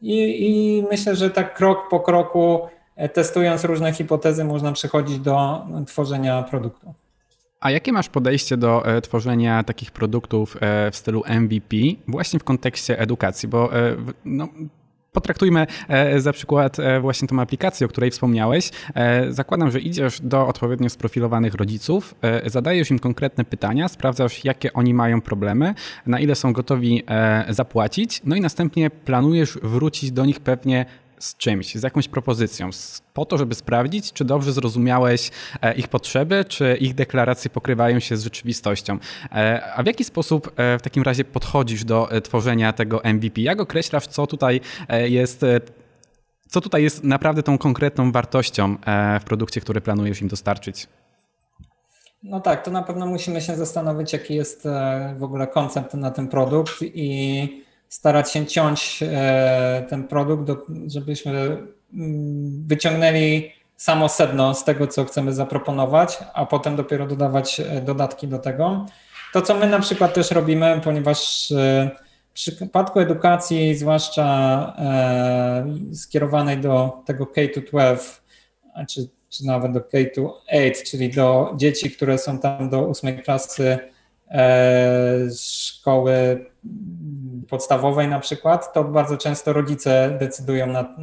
[0.00, 2.60] I, I myślę, że tak krok po kroku,
[3.12, 6.94] testując różne hipotezy, można przechodzić do tworzenia produktu.
[7.60, 10.56] A jakie masz podejście do tworzenia takich produktów
[10.92, 11.76] w stylu MVP
[12.08, 13.48] właśnie w kontekście edukacji?
[13.48, 13.70] Bo
[14.24, 14.48] no,
[15.14, 18.70] Potraktujmy e, za przykład e, właśnie tą aplikację, o której wspomniałeś.
[18.94, 22.14] E, zakładam, że idziesz do odpowiednio sprofilowanych rodziców,
[22.46, 25.74] zadajesz im konkretne pytania, sprawdzasz, jakie oni mają problemy,
[26.06, 27.02] na ile są gotowi
[27.48, 30.86] zapłacić, no i następnie planujesz wrócić do nich pewnie
[31.18, 32.70] z czymś, z jakąś propozycją,
[33.14, 35.30] po to, żeby sprawdzić, czy dobrze zrozumiałeś
[35.62, 38.98] e, ich potrzeby, czy ich deklaracje pokrywają się z rzeczywistością.
[39.32, 43.40] E, a w jaki sposób e, w takim razie podchodzisz do tworzenia tego MVP?
[43.40, 44.60] Jak określasz, co tutaj
[45.04, 45.44] jest
[46.48, 48.76] co tutaj jest naprawdę tą konkretną wartością
[49.20, 50.86] w produkcie, który planujesz im dostarczyć?
[52.22, 54.68] No tak, to na pewno musimy się zastanowić, jaki jest
[55.18, 57.63] w ogóle koncept na ten produkt i
[57.94, 60.52] starać się ciąć e, ten produkt,
[60.86, 61.32] żebyśmy
[61.94, 68.28] mm, wyciągnęli samo sedno z tego, co chcemy zaproponować, a potem dopiero dodawać e, dodatki
[68.28, 68.86] do tego.
[69.32, 71.90] To, co my na przykład też robimy, ponieważ e,
[72.30, 74.76] w przypadku edukacji, zwłaszcza
[75.92, 78.20] skierowanej do tego K-12,
[78.88, 83.78] czy, czy nawet do K-8, czyli do dzieci, które są tam do ósmej klasy
[85.40, 86.46] szkoły
[87.48, 90.94] podstawowej na przykład, to bardzo często rodzice decydują na.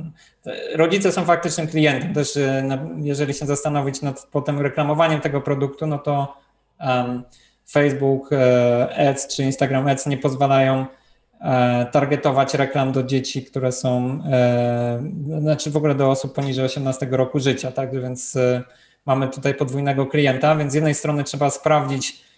[0.76, 2.14] Rodzice są faktycznym klientem.
[2.14, 6.38] Też e, jeżeli się zastanowić nad potem reklamowaniem tego produktu, no to
[6.80, 7.24] um,
[7.72, 10.86] Facebook e, Ads czy Instagram Ads nie pozwalają
[11.42, 14.22] e, targetować reklam do dzieci, które są,
[15.40, 18.02] znaczy w ogóle do osób poniżej 18 roku życia, tak?
[18.02, 18.38] Więc
[19.06, 22.31] mamy tutaj podwójnego klienta, więc z jednej strony trzeba sprawdzić, E,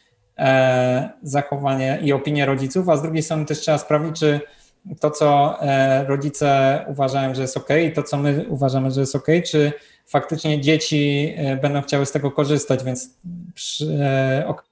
[1.23, 4.39] zachowanie i opinie rodziców, a z drugiej strony też trzeba sprawdzić, czy
[4.99, 9.15] to, co e, rodzice uważają, że jest ok, i to, co my uważamy, że jest
[9.15, 9.71] ok, czy
[10.05, 13.09] faktycznie dzieci e, będą chciały z tego korzystać, więc
[13.53, 13.99] przy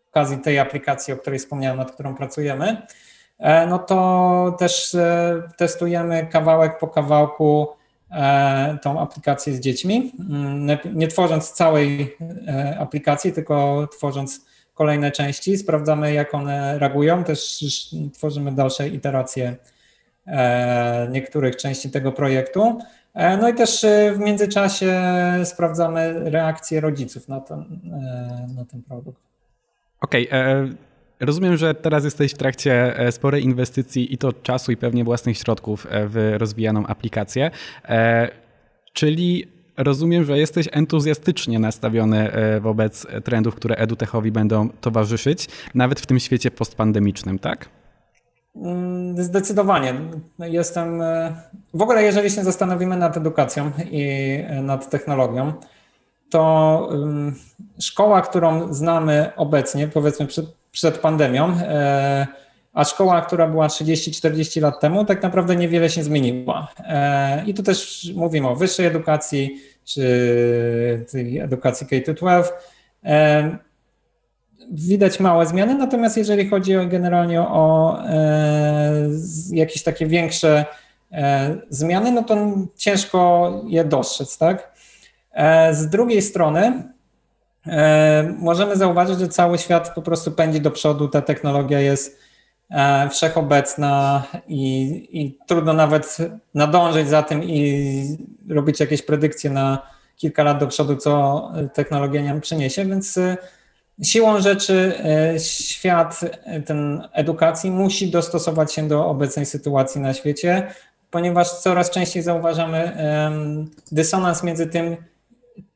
[0.09, 2.81] okazji tej aplikacji, o której wspomniałem, nad którą pracujemy,
[3.39, 7.67] e, no to też e, testujemy kawałek po kawałku
[8.81, 12.17] tą aplikację z dziećmi, mm, nie tworząc całej
[12.79, 14.45] aplikacji, tylko tworząc
[14.81, 17.65] kolejne części, sprawdzamy jak one reagują, też
[18.13, 19.55] tworzymy dalsze iteracje
[21.11, 22.79] niektórych części tego projektu.
[23.13, 25.01] E, no i też e, w międzyczasie
[25.43, 29.21] sprawdzamy reakcje rodziców na ten, e, na ten produkt.
[30.01, 30.27] Okej.
[30.27, 30.75] Okay.
[31.19, 35.87] Rozumiem, że teraz jesteś w trakcie sporej inwestycji i to czasu i pewnie własnych środków
[35.89, 37.51] w rozwijaną aplikację.
[38.93, 39.47] Czyli
[39.83, 46.51] rozumiem, że jesteś entuzjastycznie nastawiony wobec trendów, które edutechowi będą towarzyszyć, nawet w tym świecie
[46.51, 47.69] postpandemicznym, tak?
[48.55, 49.93] Mm, zdecydowanie.
[50.39, 51.01] Jestem.
[51.01, 51.35] E,
[51.73, 54.03] w ogóle, jeżeli się zastanowimy nad edukacją i
[54.47, 55.53] e, nad technologią,
[56.29, 56.89] to
[57.79, 60.27] szkoła, którą znamy obecnie, powiedzmy
[60.71, 62.27] przed, pandemią, e,
[62.73, 66.67] a szkoła, która była 30-40 lat temu, tak naprawdę niewiele się zmieniła.
[67.45, 69.55] I tu też mówimy o wyższej edukacji,
[69.85, 71.05] czy
[71.41, 72.43] edukacji K-12
[74.71, 79.09] widać małe zmiany, natomiast jeżeli chodzi generalnie o e,
[79.51, 80.65] jakieś takie większe
[81.11, 82.37] e, zmiany, no to
[82.75, 84.73] ciężko je dostrzec, tak?
[85.31, 86.83] E, z drugiej strony
[88.37, 92.19] możemy zauważyć, że cały świat po prostu pędzi do przodu, ta technologia jest
[93.11, 96.17] wszechobecna i, i trudno nawet
[96.53, 98.17] nadążyć za tym i
[98.49, 103.19] robić jakieś predykcje na kilka lat do przodu, co technologia nam przyniesie, więc
[104.03, 110.67] Siłą rzeczy e, świat e, ten edukacji musi dostosować się do obecnej sytuacji na świecie,
[111.11, 112.97] ponieważ coraz częściej zauważamy
[113.91, 114.97] dysonans między tym,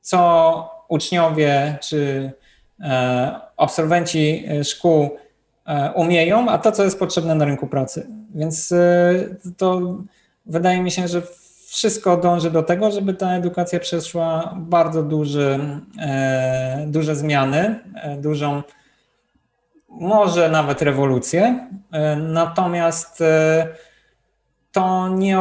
[0.01, 2.31] co uczniowie czy
[2.79, 5.17] e, absolwenci szkół
[5.95, 8.07] umieją, a to, co jest potrzebne na rynku pracy.
[8.35, 8.73] Więc
[9.57, 9.95] to
[10.45, 11.21] wydaje mi się, że
[11.75, 15.59] wszystko dąży do tego, żeby ta edukacja przeszła bardzo duży,
[15.99, 18.63] e, duże zmiany, e, dużą,
[19.89, 21.69] może nawet rewolucję.
[21.91, 23.23] E, natomiast
[24.71, 25.37] to nie.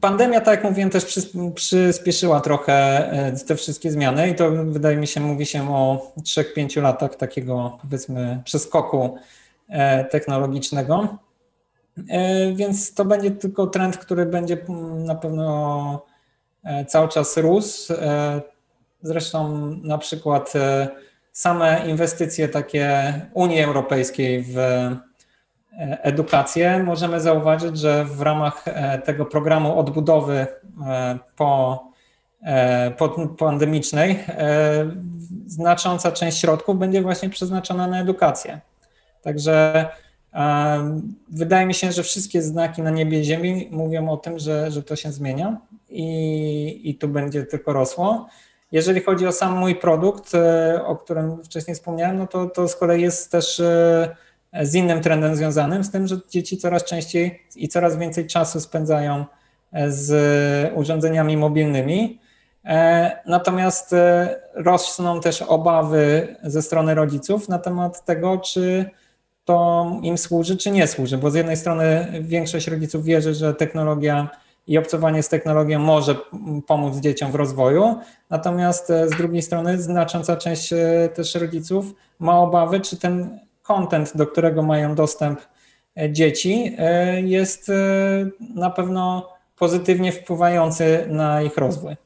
[0.00, 1.20] Pandemia, tak jak mówiłem, też
[1.54, 3.10] przyspieszyła trochę
[3.46, 8.40] te wszystkie zmiany, i to wydaje mi się, mówi się o 3-5 latach takiego, powiedzmy,
[8.44, 9.18] przeskoku
[10.10, 11.18] technologicznego.
[12.08, 14.58] E, więc to będzie tylko trend, który będzie
[14.94, 16.06] na pewno
[16.64, 17.92] e, cały czas rósł.
[17.92, 18.40] E,
[19.02, 20.52] zresztą na przykład
[21.32, 24.56] same inwestycje takie Unii Europejskiej w
[26.02, 28.64] edukację możemy zauważyć, że w ramach
[29.04, 30.46] tego programu odbudowy
[31.36, 31.84] po,
[32.98, 34.24] po pandemicznej
[35.46, 38.60] znacząca część środków będzie właśnie przeznaczona na edukację.
[39.26, 39.86] Także
[41.28, 44.82] Wydaje mi się, że wszystkie znaki na niebie i ziemi mówią o tym, że, że
[44.82, 48.26] to się zmienia i, i tu będzie tylko rosło.
[48.72, 52.76] Jeżeli chodzi o sam mój produkt, e, o którym wcześniej wspomniałem, no to, to z
[52.76, 54.16] kolei jest też e,
[54.62, 59.24] z innym trendem związanym, z tym, że dzieci coraz częściej i coraz więcej czasu spędzają
[59.72, 62.20] e, z urządzeniami mobilnymi.
[63.26, 63.94] Natomiast
[64.54, 68.90] rosną też obawy ze strony rodziców na temat tego, czy
[69.46, 74.28] to im służy, czy nie służy, bo z jednej strony większość rodziców wierzy, że technologia
[74.66, 76.16] i obcowanie z technologią może
[76.66, 77.96] pomóc dzieciom w rozwoju,
[78.30, 81.86] natomiast e, z drugiej strony znacząca część e, też rodziców
[82.18, 85.40] ma obawy, czy ten content, do którego mają dostęp
[85.96, 86.76] e, dzieci,
[87.24, 87.70] jest
[88.54, 89.28] na pewno
[89.58, 91.96] pozytywnie wpływający na ich rozwój.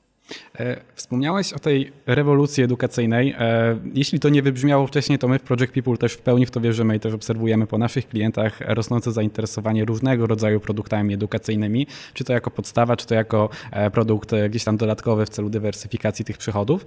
[0.59, 3.35] E, wspomniałeś o tej rewolucji edukacyjnej.
[3.39, 6.51] E, jeśli to nie wybrzmiało wcześniej, to my w Project People też w pełni w
[6.51, 12.24] to wierzymy i też obserwujemy po naszych klientach rosnące zainteresowanie różnego rodzaju produktami edukacyjnymi, czy
[12.24, 16.39] to jako podstawa, czy to jako e, produkt gdzieś tam dodatkowy w celu dywersyfikacji tych
[16.39, 16.85] przychodów.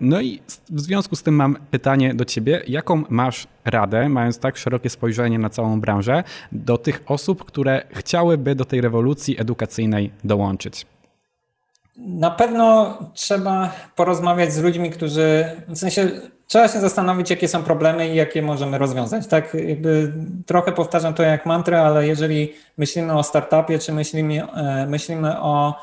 [0.00, 4.56] No i w związku z tym mam pytanie do Ciebie, jaką masz radę, mając tak
[4.56, 10.86] szerokie spojrzenie na całą branżę, do tych osób, które chciałyby do tej rewolucji edukacyjnej dołączyć?
[11.96, 16.10] Na pewno trzeba porozmawiać z ludźmi, którzy, w sensie
[16.46, 19.26] trzeba się zastanowić, jakie są problemy i jakie możemy rozwiązać.
[19.26, 20.12] Tak, jakby
[20.46, 25.74] trochę powtarzam to jak mantrę, ale jeżeli myślimy o startupie, czy myślimy, e, myślimy o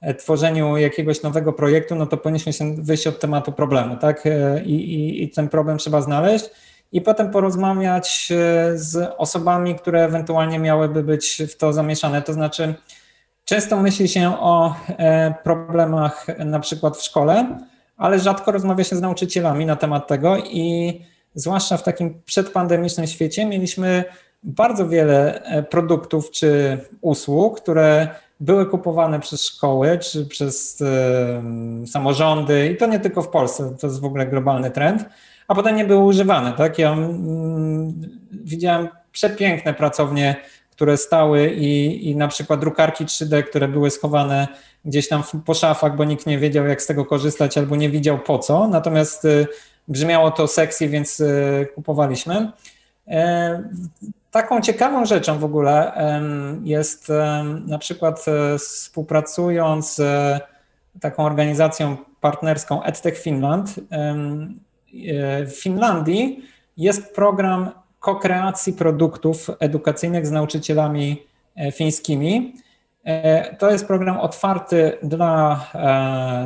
[0.00, 4.26] e, tworzeniu jakiegoś nowego projektu, no to powinniśmy się wyjść od tematu problemu, tak?
[4.26, 6.50] E, I, i, i ten problem trzeba znaleźć
[6.92, 8.32] i potem porozmawiać
[8.74, 12.22] z osobami, które ewentualnie miałyby być w to zamieszane.
[12.22, 12.74] To znaczy,
[13.50, 17.58] Często myśli się o e, problemach na przykład w szkole,
[17.96, 21.00] ale rzadko rozmawia się z nauczycielami na temat tego i
[21.34, 24.04] zwłaszcza w takim przedpandemicznym świecie, mieliśmy
[24.42, 28.08] bardzo wiele produktów czy usług, które
[28.40, 30.82] były kupowane przez szkoły czy przez
[31.86, 35.04] samorządy i to nie tylko w Polsce, to jest w ogóle globalny trend,
[35.48, 36.52] a potem nie były używane.
[36.52, 36.78] Tak?
[36.78, 40.36] Ja mm, widziałem przepiękne pracownie,
[40.80, 44.48] które stały i, i na przykład drukarki 3D, które były schowane
[44.84, 48.18] gdzieś tam po szafach, bo nikt nie wiedział, jak z tego korzystać albo nie widział
[48.18, 48.68] po co.
[48.68, 49.46] Natomiast y,
[49.88, 52.52] brzmiało to sexy, więc y, kupowaliśmy.
[53.08, 53.62] E,
[54.30, 55.92] taką ciekawą rzeczą w ogóle
[56.64, 57.12] jest
[57.66, 60.40] na przykład e, współpracując z
[61.00, 63.74] taką organizacją partnerską EdTech Finland.
[63.92, 64.14] E,
[65.46, 66.44] w Finlandii
[66.76, 67.70] jest program
[68.00, 71.22] kokreacji produktów edukacyjnych z nauczycielami
[71.74, 72.54] fińskimi.
[73.58, 75.66] To jest program otwarty dla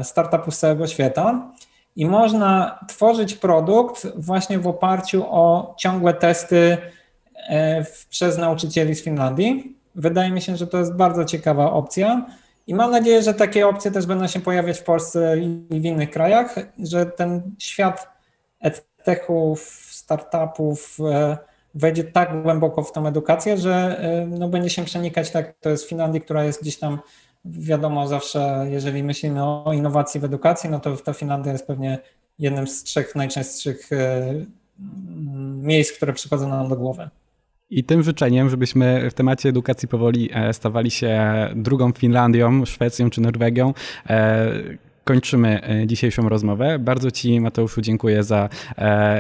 [0.03, 1.53] startupów z całego świata
[1.97, 6.77] i można tworzyć produkt właśnie w oparciu o ciągłe testy
[7.49, 9.77] e, przez nauczycieli z Finlandii.
[9.95, 12.27] Wydaje mi się, że to jest bardzo ciekawa opcja
[12.67, 16.11] i mam nadzieję, że takie opcje też będą się pojawiać w Polsce i w innych
[16.11, 18.09] krajach, że ten świat
[18.61, 21.39] edtechów, startupów e,
[21.75, 25.85] wejdzie tak głęboko w tą edukację, że e, no, będzie się przenikać tak, to jest
[25.85, 26.99] w Finlandii, która jest gdzieś tam
[27.45, 31.99] wiadomo zawsze, jeżeli myślimy o innowacji w edukacji, no to ta Finlandia jest pewnie
[32.39, 34.35] jednym z trzech najczęstszych e,
[35.63, 37.09] miejsc, które przychodzą nam do głowy.
[37.71, 43.75] I tym życzeniem, żebyśmy w temacie edukacji powoli stawali się drugą Finlandią, Szwecją czy Norwegią,
[45.05, 46.79] kończymy dzisiejszą rozmowę.
[46.79, 48.49] Bardzo Ci, Mateuszu, dziękuję za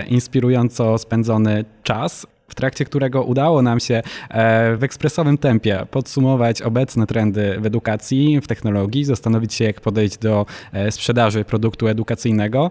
[0.09, 7.07] inspirująco spędzony czas w trakcie którego udało nam się e, w ekspresowym tempie podsumować obecne
[7.07, 12.70] trendy w edukacji, w technologii, zastanowić się, jak podejść do e, sprzedaży produktu edukacyjnego.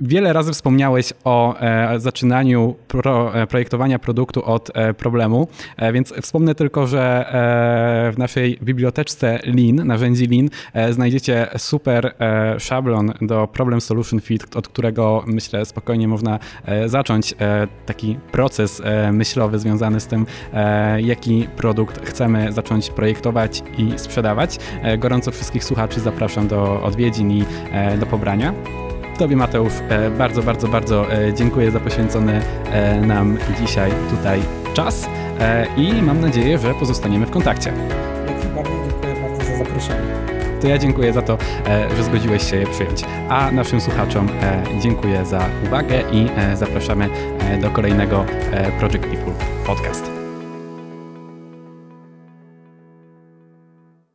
[0.00, 6.14] Wiele razy wspomniałeś o e, zaczynaniu pro, e, projektowania produktu od e, problemu, e, więc
[6.22, 7.26] wspomnę tylko, że
[8.08, 12.14] e, w naszej biblioteczce Lean, narzędzi Lean, e, znajdziecie super
[12.58, 16.38] szablon do Problem Solution Fit, od którego myślę spokojnie można
[16.86, 17.34] zacząć
[17.86, 18.82] taki proces
[19.12, 20.26] myślowy związany z tym,
[20.98, 24.58] jaki produkt chcemy zacząć projektować i sprzedawać.
[24.98, 27.44] Gorąco wszystkich słuchaczy zapraszam do odwiedzin i
[28.00, 28.54] do pobrania.
[29.16, 32.42] Tobie Mateusz e, bardzo, bardzo, bardzo e, dziękuję za poświęcony
[32.72, 34.40] e, nam dzisiaj tutaj
[34.74, 35.08] czas
[35.76, 37.72] i mam nadzieję, że pozostaniemy w kontakcie.
[38.54, 40.00] Bardzo dziękuję bardzo za zaproszenie.
[40.60, 41.38] To ja dziękuję za to,
[41.96, 43.04] że zgodziłeś się je przyjąć.
[43.28, 44.28] A naszym słuchaczom
[44.80, 47.08] dziękuję za uwagę i zapraszamy
[47.60, 48.24] do kolejnego
[48.78, 49.32] Project People
[49.66, 50.25] podcast.